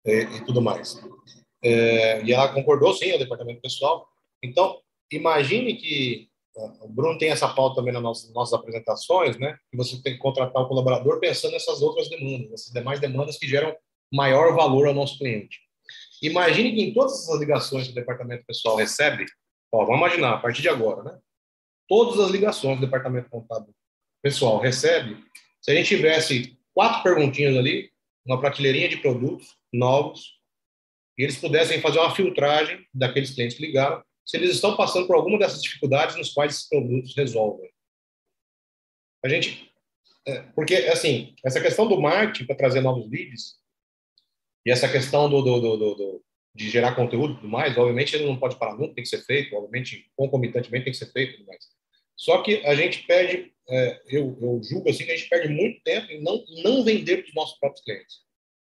[0.05, 1.01] e, e tudo mais.
[1.63, 4.07] É, e ela concordou, sim, é o departamento pessoal.
[4.43, 4.79] Então,
[5.11, 6.29] imagine que
[6.81, 9.57] o Bruno tem essa pauta também nas nossas, nossas apresentações, né?
[9.71, 13.47] Que você tem que contratar o colaborador pensando nessas outras demandas, essas demais demandas que
[13.47, 13.75] geram
[14.11, 15.66] maior valor ao nosso cliente.
[16.21, 19.25] Imagine que em todas as ligações que o departamento pessoal recebe,
[19.71, 21.19] ó, vamos imaginar, a partir de agora, né?
[21.87, 23.73] Todas as ligações do departamento contábil
[24.21, 25.23] pessoal recebe,
[25.61, 27.91] se a gente tivesse quatro perguntinhas ali,
[28.25, 30.37] uma prateleirinha de produtos novos,
[31.17, 35.15] e eles pudessem fazer uma filtragem daqueles clientes que ligaram, se eles estão passando por
[35.15, 37.71] alguma dessas dificuldades nos quais esses produtos resolvem.
[39.23, 39.71] A gente,
[40.27, 43.55] é, porque assim, essa questão do marketing para trazer novos leads,
[44.67, 48.25] e essa questão do, do, do, do de gerar conteúdo e tudo mais, obviamente ele
[48.25, 51.37] não pode parar nunca, tem que ser feito, obviamente concomitantemente tem que ser feito e
[51.37, 51.63] tudo mais.
[52.17, 55.81] Só que a gente perde, é, eu, eu julgo assim que a gente perde muito
[55.83, 58.17] tempo em não, não vender para os nossos próprios clientes.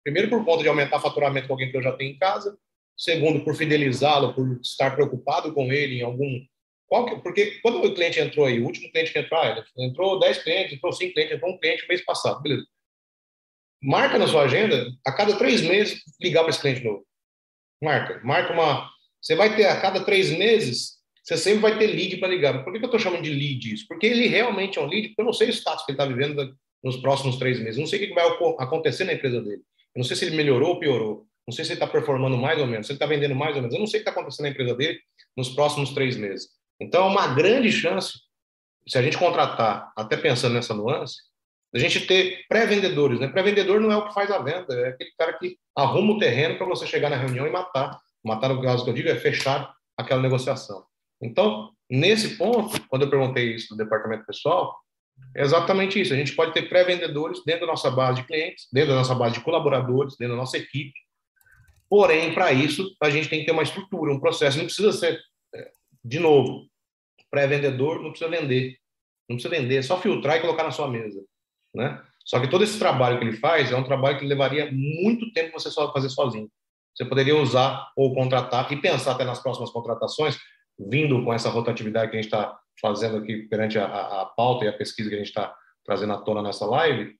[0.03, 2.57] Primeiro por conta de aumentar o faturamento com alguém que eu já tenho em casa,
[2.97, 6.43] segundo, por fidelizá-lo, por estar preocupado com ele em algum.
[7.09, 10.39] Que, porque quando o cliente entrou aí, o último cliente que entrou, ah, entrou 10
[10.39, 12.65] clientes, entrou 5 clientes, entrou um cliente mês passado, beleza.
[13.83, 17.05] Marca na sua agenda, a cada três meses, ligar para esse cliente novo.
[17.81, 18.21] Marca.
[18.23, 18.89] Marca uma.
[19.21, 22.63] Você vai ter a cada três meses, você sempre vai ter lead para ligar.
[22.63, 23.87] Por que eu estou chamando de lead isso?
[23.87, 26.05] Porque ele realmente é um lead, porque eu não sei o status que ele está
[26.05, 27.79] vivendo nos próximos três meses.
[27.79, 28.25] Não sei o que vai
[28.59, 29.61] acontecer na empresa dele.
[29.95, 31.27] Eu não sei se ele melhorou ou piorou.
[31.47, 33.61] Não sei se ele está performando mais ou menos, se ele está vendendo mais ou
[33.61, 33.73] menos.
[33.73, 34.99] Eu não sei o que está acontecendo na empresa dele
[35.35, 36.49] nos próximos três meses.
[36.79, 38.13] Então, é uma grande chance,
[38.87, 41.17] se a gente contratar, até pensando nessa nuance,
[41.73, 43.19] a gente ter pré-vendedores.
[43.19, 43.27] Né?
[43.27, 46.57] Pré-vendedor não é o que faz a venda, é aquele cara que arruma o terreno
[46.57, 47.97] para você chegar na reunião e matar.
[48.23, 50.85] Matar, no caso que eu digo, é fechar aquela negociação.
[51.21, 54.75] Então, nesse ponto, quando eu perguntei isso do departamento pessoal,
[55.35, 56.13] é exatamente isso.
[56.13, 59.35] A gente pode ter pré-vendedores dentro da nossa base de clientes, dentro da nossa base
[59.35, 60.93] de colaboradores, dentro da nossa equipe.
[61.89, 64.57] Porém, para isso, a gente tem que ter uma estrutura, um processo.
[64.57, 65.19] Não precisa ser,
[65.53, 65.71] é,
[66.03, 66.67] de novo,
[67.29, 68.77] pré-vendedor não precisa vender.
[69.29, 71.23] Não precisa vender, é só filtrar e colocar na sua mesa.
[71.73, 72.01] Né?
[72.25, 75.53] Só que todo esse trabalho que ele faz é um trabalho que levaria muito tempo
[75.53, 76.49] você só fazer sozinho.
[76.95, 80.37] Você poderia usar ou contratar e pensar até nas próximas contratações,
[80.77, 84.67] vindo com essa rotatividade que a gente está fazendo aqui perante a, a, pauta e
[84.67, 85.55] a pesquisa que a gente está
[85.85, 87.15] trazendo à tona nessa live,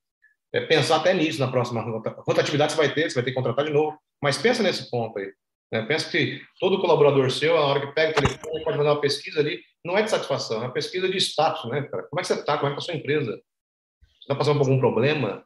[0.54, 3.66] é pensar até nisso na próxima rotatividade você vai ter, você vai ter que contratar
[3.66, 5.32] de novo, mas pensa nesse ponto aí.
[5.72, 5.84] Né?
[5.84, 9.40] Pensa que todo colaborador seu, a hora que pega o telefone, pode mandar uma pesquisa
[9.40, 12.04] ali, não é de satisfação, é uma pesquisa de status, né, cara?
[12.04, 12.58] Como é que você está?
[12.58, 13.42] Como é que está a sua empresa?
[14.22, 15.44] Está passando por algum problema?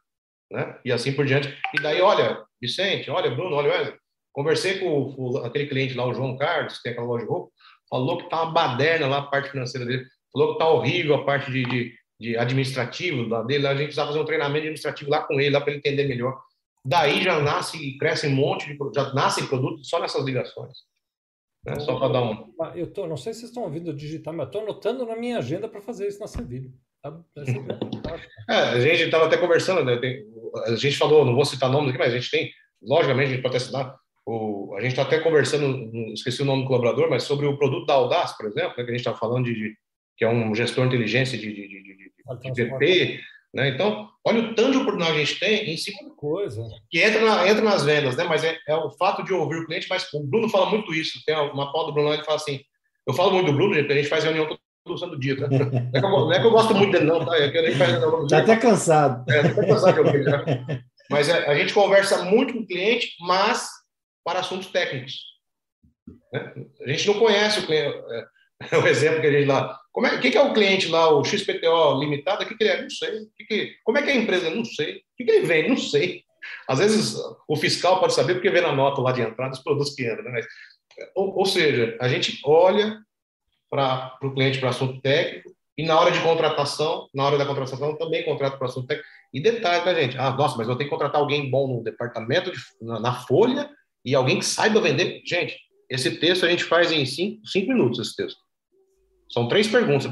[0.50, 0.78] Né?
[0.84, 1.56] E assim por diante.
[1.74, 3.94] E daí, olha, Vicente, olha, Bruno, olha, Wesley,
[4.32, 7.50] conversei com o, aquele cliente lá, o João Carlos, que tem aquela loja de roupa,
[7.88, 11.24] falou que tá uma baderna lá a parte financeira dele, falou que tá horrível a
[11.24, 15.22] parte de, de, de administrativo da dele, a gente precisava fazer um treinamento administrativo lá
[15.22, 16.40] com ele, lá para ele entender melhor.
[16.84, 20.84] Daí já nasce e cresce um monte de já nascem produtos só nessas ligações.
[21.64, 21.80] Né?
[21.80, 22.54] Só para dar um.
[22.76, 25.68] Eu tô, não sei se vocês estão ouvindo digitar, mas estou anotando na minha agenda
[25.68, 26.70] para fazer isso na Sevilha.
[27.10, 27.42] Tá?
[28.48, 29.98] é, a gente estava até conversando, né?
[30.66, 32.50] A gente falou, não vou citar nomes aqui, mas a gente tem,
[32.82, 33.96] logicamente, a gente pode até citar,
[34.26, 37.86] o, a gente está até conversando, esqueci o nome do colaborador, mas sobre o produto
[37.86, 39.76] da Audaz, por exemplo, né, que a gente está falando de, de,
[40.16, 43.20] que é um gestor de inteligência de, de, de, de PP,
[43.54, 43.68] né?
[43.68, 47.24] Então, olha o tanto de oportunidade que a gente tem em cima coisa que entra,
[47.24, 48.24] na, entra nas vendas, né?
[48.24, 51.22] Mas é, é, o fato de ouvir o cliente, mas o Bruno fala muito isso.
[51.24, 52.60] Tem uma pauta do Bruno, ele fala assim,
[53.06, 55.48] eu falo muito do Bruno, a gente faz reunião todo, todo santo dia, tá?
[55.48, 57.36] Não é, eu, não é, que eu, gosto muito dele, não, tá?
[57.36, 59.30] É que a gente faz reunião Tá até cansado.
[59.30, 60.84] É, tá até cansado de ouvir, né?
[61.10, 63.68] Mas é, a gente conversa muito com o cliente, mas
[64.24, 65.14] para assuntos técnicos.
[66.32, 66.54] Né?
[66.82, 67.96] A gente não conhece o cliente.
[68.70, 69.78] É, o exemplo que a gente lá.
[69.92, 72.42] Como é, o que é o cliente lá, o XPTO limitado?
[72.42, 72.82] O que, que ele é?
[72.82, 73.10] Não sei.
[73.36, 74.50] Que que, como é que é a empresa?
[74.50, 74.96] Não sei.
[74.96, 75.68] O que, que ele vende?
[75.68, 76.24] Não sei.
[76.68, 77.16] Às vezes
[77.48, 80.24] o fiscal pode saber porque vê na nota lá de entrada os produtos que entram.
[80.24, 80.30] Né?
[80.32, 80.46] Mas,
[81.14, 82.98] ou, ou seja, a gente olha
[83.70, 87.96] para o cliente para assunto técnico e na hora de contratação, na hora da contratação,
[87.96, 89.08] também contrata para assunto técnico.
[89.32, 90.16] E detalhe, tá, gente?
[90.16, 93.68] Ah, nossa, mas eu tenho que contratar alguém bom no departamento, de, na, na folha,
[94.04, 95.20] e alguém que saiba vender.
[95.26, 95.58] Gente,
[95.90, 98.38] esse texto a gente faz em cinco, cinco minutos, esse texto.
[99.30, 100.10] São três perguntas.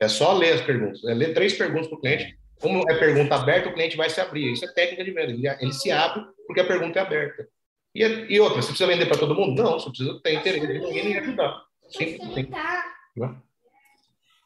[0.00, 1.02] É só ler as perguntas.
[1.04, 2.36] É ler três perguntas para o cliente.
[2.60, 4.52] Como é pergunta aberta, o cliente vai se abrir.
[4.52, 5.32] Isso é técnica de venda.
[5.32, 7.48] Ele, ele se abre porque a pergunta é aberta.
[7.94, 9.62] E, e outra, você precisa vender para todo mundo?
[9.62, 11.65] Não, você precisa ter interesse em alguém ajudar.
[11.88, 12.50] Sim, sim.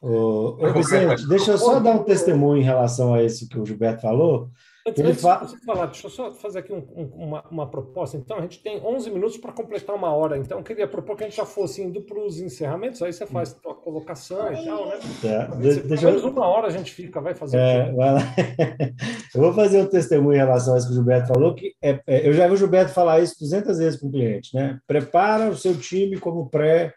[0.01, 3.65] Ô, ô Vicente, deixa eu só dar um testemunho em relação a isso que o
[3.65, 4.49] Gilberto falou.
[4.87, 5.45] Antes, ele antes fala...
[5.45, 8.17] de falar, deixa eu só fazer aqui um, um, uma, uma proposta.
[8.17, 10.39] Então, a gente tem 11 minutos para completar uma hora.
[10.39, 12.99] Então, eu queria propor que a gente já fosse indo para os encerramentos.
[13.03, 14.99] Aí você faz a colocação e tal, né?
[15.23, 16.27] É, deixa, deixa eu...
[16.29, 18.21] uma hora a gente fica, vai fazer é, vai lá.
[19.35, 22.01] Eu vou fazer um testemunho em relação a isso que o Gilberto falou, que é,
[22.07, 24.79] é, eu já vi o Gilberto falar isso 200 vezes com o cliente, né?
[24.85, 26.93] Prepara o seu time como pré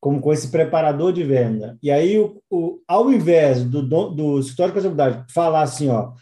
[0.00, 1.76] como com esse preparador de venda.
[1.82, 6.12] E aí, o, o ao invés do, do escritório de contabilidade falar assim, ó,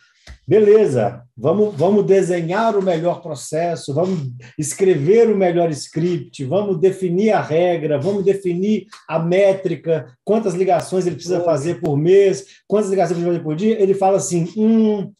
[0.46, 7.40] beleza, vamos, vamos desenhar o melhor processo, vamos escrever o melhor script, vamos definir a
[7.40, 13.26] regra, vamos definir a métrica, quantas ligações ele precisa fazer por mês, quantas ligações ele
[13.26, 15.10] precisa fazer por dia, ele fala assim, hum,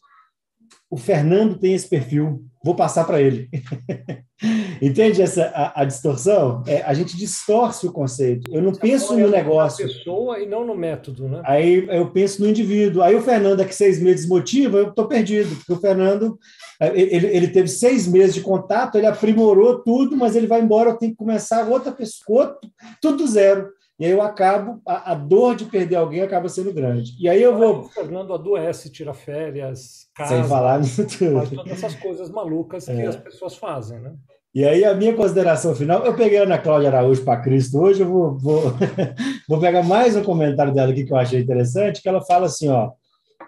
[0.90, 3.48] o Fernando tem esse perfil, vou passar para ele.
[4.80, 6.62] Entende essa a, a distorção?
[6.66, 8.52] É, a gente distorce o conceito.
[8.52, 9.86] Eu não Você penso no negócio.
[9.86, 11.42] Na pessoa e não no método, né?
[11.44, 13.02] Aí eu penso no indivíduo.
[13.02, 16.38] Aí o Fernando, daqui seis meses motiva, eu estou perdido, porque o Fernando
[16.80, 20.90] é, ele, ele teve seis meses de contato, ele aprimorou tudo, mas ele vai embora,
[20.90, 22.58] eu tenho que começar outra pessoa,
[23.00, 23.68] tudo zero.
[24.04, 27.16] E aí eu acabo, a, a, dor de perder alguém acaba sendo grande.
[27.18, 27.78] E aí eu vou.
[27.78, 31.36] O Fernando adoece, tira férias, casa, sem falar nisso tudo.
[31.36, 32.94] Faz todas essas coisas malucas é.
[32.94, 34.12] que as pessoas fazem, né?
[34.54, 38.02] E aí, a minha consideração final, eu peguei a Ana Cláudia Araújo para Cristo hoje,
[38.02, 38.62] eu vou, vou,
[39.48, 42.68] vou pegar mais um comentário dela aqui que eu achei interessante, que ela fala assim,
[42.68, 42.90] ó,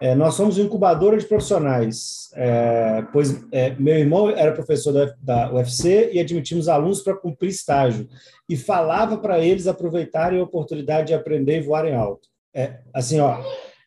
[0.00, 5.52] é, nós somos incubadora de profissionais, é, pois é, meu irmão era professor da, da
[5.54, 8.08] UFC e admitimos alunos para cumprir estágio,
[8.48, 12.28] e falava para eles aproveitarem a oportunidade de aprender e voarem alto.
[12.54, 13.38] É, assim, ó,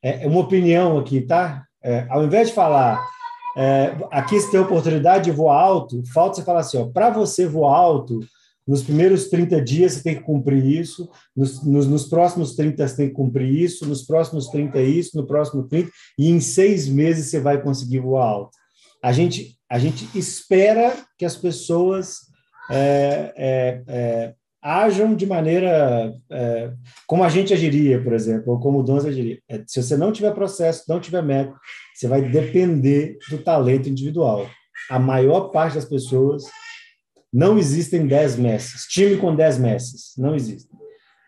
[0.03, 1.63] é, é uma opinião aqui, tá?
[1.83, 2.99] É, ao invés de falar
[4.09, 7.75] aqui você tem oportunidade de voar alto, falta você falar assim, ó, para você voar
[7.75, 8.19] alto,
[8.69, 12.95] nos primeiros 30 dias você tem que cumprir isso, nos, nos, nos, próximos 30 você
[12.95, 15.89] tem que cumprir isso, nos próximos 30 isso, no próximo 30,
[16.19, 18.55] e em seis meses você vai conseguir voar alto.
[19.03, 22.19] A gente, a gente espera que as pessoas
[22.69, 26.71] é, é, é, ajam de maneira é,
[27.07, 29.39] como a gente agiria, por exemplo, ou como o Donza agiria.
[29.49, 31.57] É, se você não tiver processo, não tiver método,
[31.95, 34.47] você vai depender do talento individual.
[34.91, 36.43] A maior parte das pessoas
[37.31, 38.83] não existem 10 mestres.
[38.83, 40.13] Time com 10 mestres.
[40.17, 40.69] Não existe.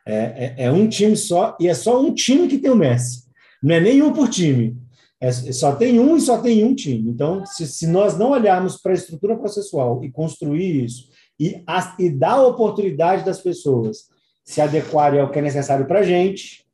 [0.06, 3.24] É, é, é, um time só, e é só um time que tem o mestre.
[3.62, 4.76] Não é nenhum por time.
[5.20, 7.10] É, só tem um e só tem um time.
[7.12, 11.96] Então, se, se nós não olharmos para a estrutura processual e construir isso, e, a,
[12.00, 14.10] e dar a oportunidade das pessoas
[14.44, 16.66] se adequarem ao que é necessário para a gente,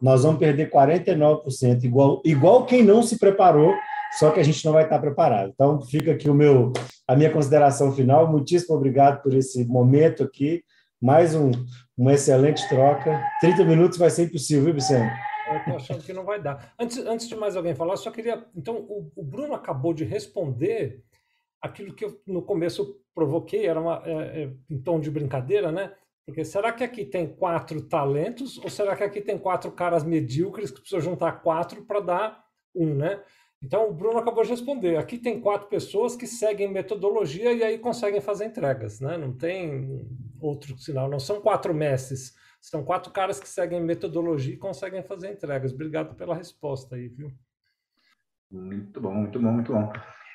[0.00, 3.74] nós vamos perder 49%, igual, igual quem não se preparou
[4.18, 5.50] só que a gente não vai estar preparado.
[5.54, 6.72] Então, fica aqui o meu,
[7.06, 8.30] a minha consideração final.
[8.30, 10.62] Muitíssimo obrigado por esse momento aqui.
[11.00, 11.50] Mais um,
[11.96, 13.22] uma excelente troca.
[13.40, 15.12] 30 minutos vai ser impossível, viu, Vicente?
[15.50, 16.72] Eu estou achando que não vai dar.
[16.78, 18.44] Antes, antes de mais alguém falar, só queria.
[18.54, 21.02] Então, o, o Bruno acabou de responder
[21.60, 25.92] aquilo que eu no começo provoquei, era uma, é, é, em tom de brincadeira, né?
[26.24, 30.70] Porque será que aqui tem quatro talentos ou será que aqui tem quatro caras medíocres
[30.70, 32.44] que precisam juntar quatro para dar
[32.74, 33.20] um, né?
[33.62, 34.96] Então, o Bruno acabou de responder.
[34.96, 39.18] Aqui tem quatro pessoas que seguem metodologia e aí conseguem fazer entregas, né?
[39.18, 40.08] Não tem
[40.40, 41.10] outro sinal.
[41.10, 45.72] Não são quatro mestres, são quatro caras que seguem metodologia e conseguem fazer entregas.
[45.72, 47.30] Obrigado pela resposta aí, viu?
[48.50, 49.92] Muito bom, muito bom, muito bom.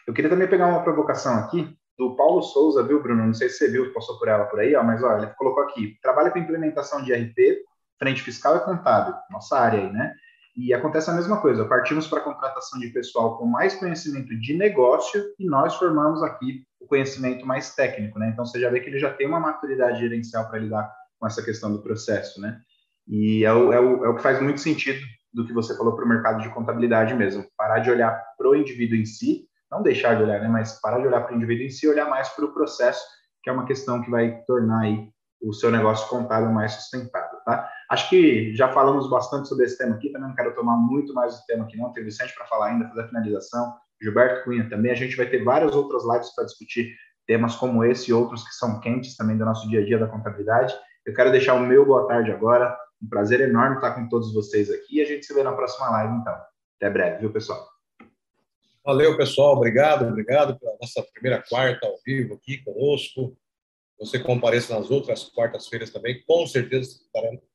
[0.07, 3.25] Eu queria também pegar uma provocação aqui do Paulo Souza, viu, Bruno?
[3.25, 5.63] Não sei se você viu, passou por ela por aí, ó, mas olha, ele colocou
[5.63, 7.63] aqui: trabalha com implementação de RP,
[7.97, 10.13] frente fiscal e contábil, nossa área aí, né?
[10.55, 14.53] E acontece a mesma coisa, partimos para a contratação de pessoal com mais conhecimento de
[14.57, 18.29] negócio e nós formamos aqui o conhecimento mais técnico, né?
[18.29, 20.89] Então você já vê que ele já tem uma maturidade gerencial para lidar
[21.19, 22.61] com essa questão do processo, né?
[23.07, 24.99] E é o, é o, é o que faz muito sentido
[25.33, 28.55] do que você falou para o mercado de contabilidade mesmo, parar de olhar para o
[28.55, 30.47] indivíduo em si, não deixar de olhar, né?
[30.47, 33.03] Mas parar de olhar para o indivíduo em si, olhar mais para o processo,
[33.43, 35.09] que é uma questão que vai tornar aí
[35.41, 37.24] o seu negócio contábil mais sustentável, tá?
[37.89, 41.35] Acho que já falamos bastante sobre esse tema aqui, também não quero tomar muito mais
[41.35, 44.91] o tema aqui não, tem Vicente para falar ainda, fazer a finalização, Gilberto Cunha também,
[44.91, 48.53] a gente vai ter várias outras lives para discutir temas como esse e outros que
[48.53, 50.73] são quentes também do nosso dia a dia da contabilidade.
[51.05, 54.69] Eu quero deixar o meu boa tarde agora, um prazer enorme estar com todos vocês
[54.69, 56.35] aqui e a gente se vê na próxima live então.
[56.77, 57.67] Até breve, viu, pessoal?
[58.83, 59.55] Valeu, pessoal.
[59.55, 63.35] Obrigado, obrigado pela nossa primeira quarta ao vivo aqui conosco
[63.99, 66.23] você compareça nas outras quartas-feiras também.
[66.25, 66.99] Com certeza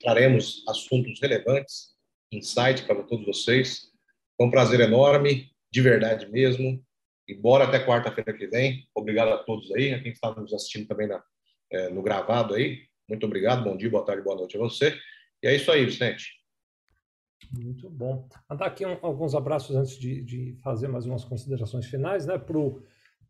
[0.01, 1.95] traremos assuntos relevantes,
[2.33, 3.91] insight para todos vocês.
[4.37, 6.83] Foi um prazer enorme, de verdade mesmo.
[7.29, 8.89] E bora até quarta-feira que vem.
[8.95, 11.23] Obrigado a todos aí, a quem está nos assistindo também na,
[11.71, 12.81] é, no gravado aí.
[13.09, 14.99] Muito obrigado, bom dia, boa tarde, boa noite a você.
[15.43, 16.41] E é isso aí, Vicente.
[17.53, 18.29] Muito bom.
[18.49, 22.39] Mandar aqui um, alguns abraços antes de, de, fazer mais umas considerações finais, né?
[22.39, 22.59] Para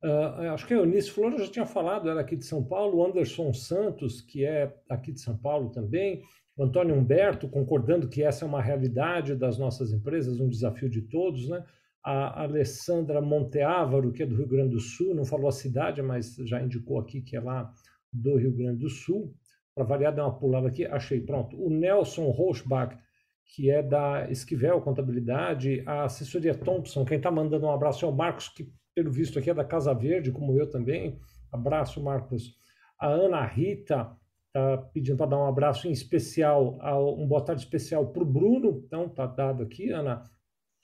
[0.03, 3.07] Uh, acho que a Eunice Flor já tinha falado, era aqui de São Paulo, o
[3.07, 6.22] Anderson Santos, que é aqui de São Paulo também,
[6.57, 11.03] o Antônio Humberto, concordando que essa é uma realidade das nossas empresas, um desafio de
[11.03, 11.64] todos, né?
[12.03, 16.34] A Alessandra Monteávaro, que é do Rio Grande do Sul, não falou a cidade, mas
[16.46, 17.70] já indicou aqui que é lá
[18.11, 19.34] do Rio Grande do Sul.
[19.74, 21.62] Para variar, dá uma pulada aqui, achei, pronto.
[21.62, 22.96] O Nelson Rochbach,
[23.44, 28.12] que é da Esquivel Contabilidade, a assessoria Thompson, quem está mandando um abraço é o
[28.12, 31.18] Marcos, que pelo visto aqui é da Casa Verde, como eu também.
[31.51, 32.55] Abraço, Marcos.
[32.98, 34.14] A Ana Rita
[34.48, 36.78] está pedindo para dar um abraço em especial,
[37.16, 38.82] um boa tarde especial para o Bruno.
[38.84, 40.22] Então, está dado aqui, Ana.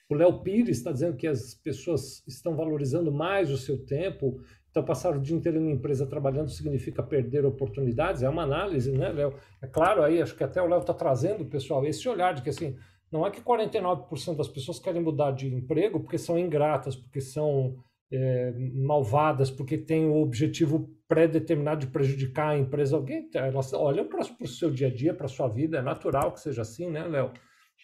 [0.09, 4.41] O Léo Pires está dizendo que as pessoas estão valorizando mais o seu tempo.
[4.71, 8.23] Então, passar o dia inteiro em empresa trabalhando significa perder oportunidades.
[8.23, 9.35] É uma análise, né, Léo?
[9.61, 12.49] É claro, aí acho que até o Léo está trazendo, pessoal, esse olhar de que
[12.49, 12.75] assim,
[13.11, 17.77] não é que 49% das pessoas querem mudar de emprego porque são ingratas, porque são
[18.11, 22.95] é, malvadas porque têm o objetivo pré-determinado de prejudicar a empresa.
[22.95, 26.33] Alguém, elas olham para o seu dia a dia, para a sua vida, é natural
[26.33, 27.31] que seja assim, né, Léo?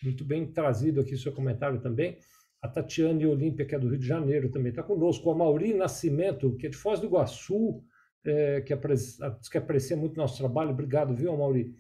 [0.04, 2.18] Muito bem trazido aqui o seu comentário também.
[2.62, 5.30] A Tatiane Olímpia, que é do Rio de Janeiro, também está conosco.
[5.30, 7.84] A Mauri Nascimento, que é de Foz do Iguaçu,
[8.26, 8.74] é, que,
[9.52, 10.72] que aprecia muito nosso trabalho.
[10.72, 11.74] Obrigado, viu, Mauri?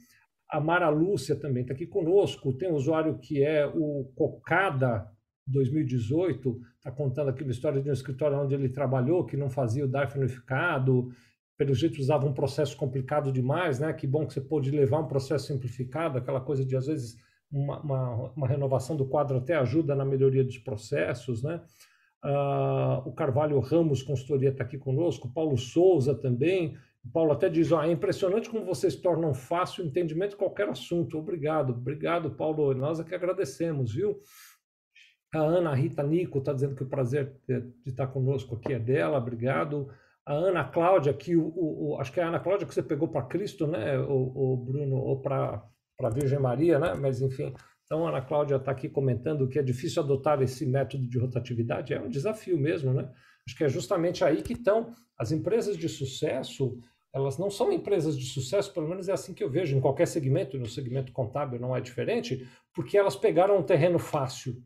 [0.49, 2.53] A Mara Lúcia também está aqui conosco.
[2.53, 5.09] Tem um usuário que é o Cocada
[5.47, 9.85] 2018, está contando aqui uma história de um escritório onde ele trabalhou, que não fazia
[9.85, 11.09] o DARF unificado,
[11.57, 13.93] pelo jeito usava um processo complicado demais, né?
[13.93, 17.17] Que bom que você pôde levar um processo simplificado, aquela coisa de, às vezes,
[17.51, 21.61] uma, uma, uma renovação do quadro até ajuda na melhoria dos processos, né?
[22.23, 26.77] Uh, o Carvalho Ramos, consultoria, está aqui conosco, Paulo Souza também.
[27.05, 30.69] O Paulo até diz: oh, é impressionante como vocês tornam fácil o entendimento de qualquer
[30.69, 31.17] assunto.
[31.17, 32.73] Obrigado, obrigado, Paulo.
[32.73, 34.21] Nós é que agradecemos, viu?
[35.33, 39.17] A Ana Rita Nico está dizendo que o prazer de, estar conosco aqui é dela,
[39.17, 39.89] obrigado.
[40.25, 43.07] A Ana Cláudia, que o, o, acho que é a Ana Cláudia que você pegou
[43.07, 45.63] para Cristo, né, o, o Bruno, ou para
[45.99, 46.93] a Virgem Maria, né?
[46.93, 47.53] Mas enfim,
[47.83, 51.93] então, a Ana Cláudia está aqui comentando que é difícil adotar esse método de rotatividade.
[51.93, 53.09] É um desafio mesmo, né?
[53.45, 56.77] Acho que é justamente aí que estão as empresas de sucesso.
[57.13, 60.07] Elas não são empresas de sucesso, pelo menos é assim que eu vejo em qualquer
[60.07, 64.63] segmento, no segmento contábil não é diferente, porque elas pegaram um terreno fácil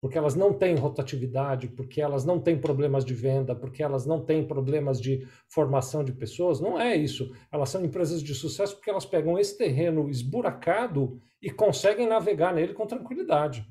[0.00, 4.24] porque elas não têm rotatividade, porque elas não têm problemas de venda, porque elas não
[4.24, 6.60] têm problemas de formação de pessoas.
[6.60, 7.34] Não é isso.
[7.50, 12.74] Elas são empresas de sucesso porque elas pegam esse terreno esburacado e conseguem navegar nele
[12.74, 13.66] com tranquilidade.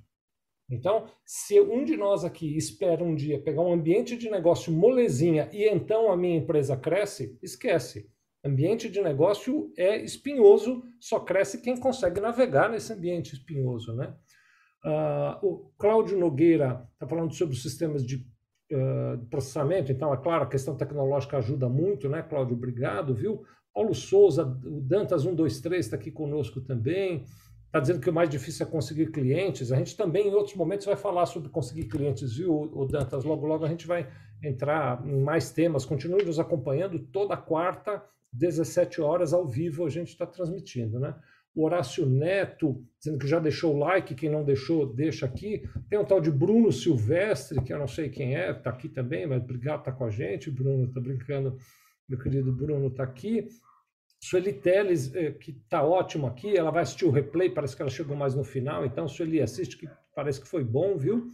[0.69, 5.47] Então, se um de nós aqui espera um dia pegar um ambiente de negócio molezinha
[5.53, 8.09] e então a minha empresa cresce, esquece.
[8.43, 14.15] Ambiente de negócio é espinhoso, só cresce quem consegue navegar nesse ambiente espinhoso, né?
[14.85, 18.17] Uh, o Cláudio Nogueira está falando sobre os sistemas de
[18.71, 22.55] uh, processamento, então, é claro, a questão tecnológica ajuda muito, né, Cláudio?
[22.55, 23.43] Obrigado, viu?
[23.73, 27.25] Paulo Souza, o Dantas 123 está aqui conosco também,
[27.65, 29.71] está dizendo que o mais difícil é conseguir clientes.
[29.71, 33.25] A gente também, em outros momentos, vai falar sobre conseguir clientes, viu, o Dantas?
[33.25, 34.07] Logo, logo a gente vai
[34.41, 35.83] entrar em mais temas.
[35.83, 41.15] Continue nos acompanhando toda quarta, 17 horas, ao vivo, a gente está transmitindo, né?
[41.55, 45.63] O Horácio Neto, dizendo que já deixou o like, quem não deixou, deixa aqui.
[45.89, 49.25] Tem um tal de Bruno Silvestre, que eu não sei quem é, está aqui também,
[49.25, 50.51] mas obrigado por estar tá com a gente.
[50.51, 51.57] Bruno, está brincando,
[52.09, 53.47] meu querido Bruno está aqui.
[54.19, 57.91] Sueli Teles, eh, que está ótimo aqui, ela vai assistir o replay, parece que ela
[57.91, 61.27] chegou mais no final, então Sueli assiste, que parece que foi bom, viu?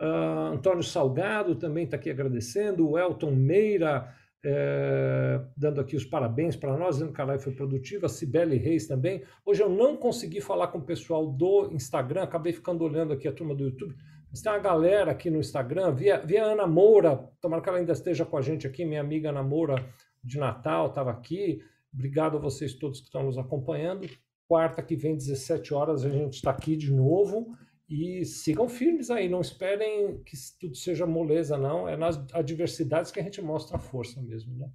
[0.00, 4.14] Uh, Antônio Salgado também está aqui agradecendo, o Elton Meira,
[4.44, 8.56] é, dando aqui os parabéns para nós, dizendo que a live foi produtiva, a Cibele
[8.56, 9.22] Reis também.
[9.44, 13.32] Hoje eu não consegui falar com o pessoal do Instagram, acabei ficando olhando aqui a
[13.32, 13.96] turma do YouTube.
[14.30, 17.92] Mas tem uma galera aqui no Instagram, via, via Ana Moura, tomara que ela ainda
[17.92, 19.84] esteja com a gente aqui, minha amiga Ana Moura
[20.22, 21.60] de Natal estava aqui.
[21.92, 24.08] Obrigado a vocês todos que estão nos acompanhando.
[24.46, 27.56] Quarta que vem, 17 horas, a gente está aqui de novo.
[27.88, 31.88] E sigam firmes aí, não esperem que tudo seja moleza, não.
[31.88, 34.70] É nas adversidades que a gente mostra a força mesmo, né?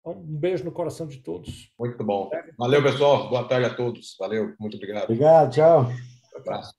[0.00, 1.72] Então, um beijo no coração de todos.
[1.78, 2.30] Muito bom.
[2.56, 3.28] Valeu, pessoal.
[3.28, 4.14] Boa tarde a todos.
[4.18, 5.04] Valeu, muito obrigado.
[5.04, 5.88] Obrigado, tchau.
[6.34, 6.74] Um abraço.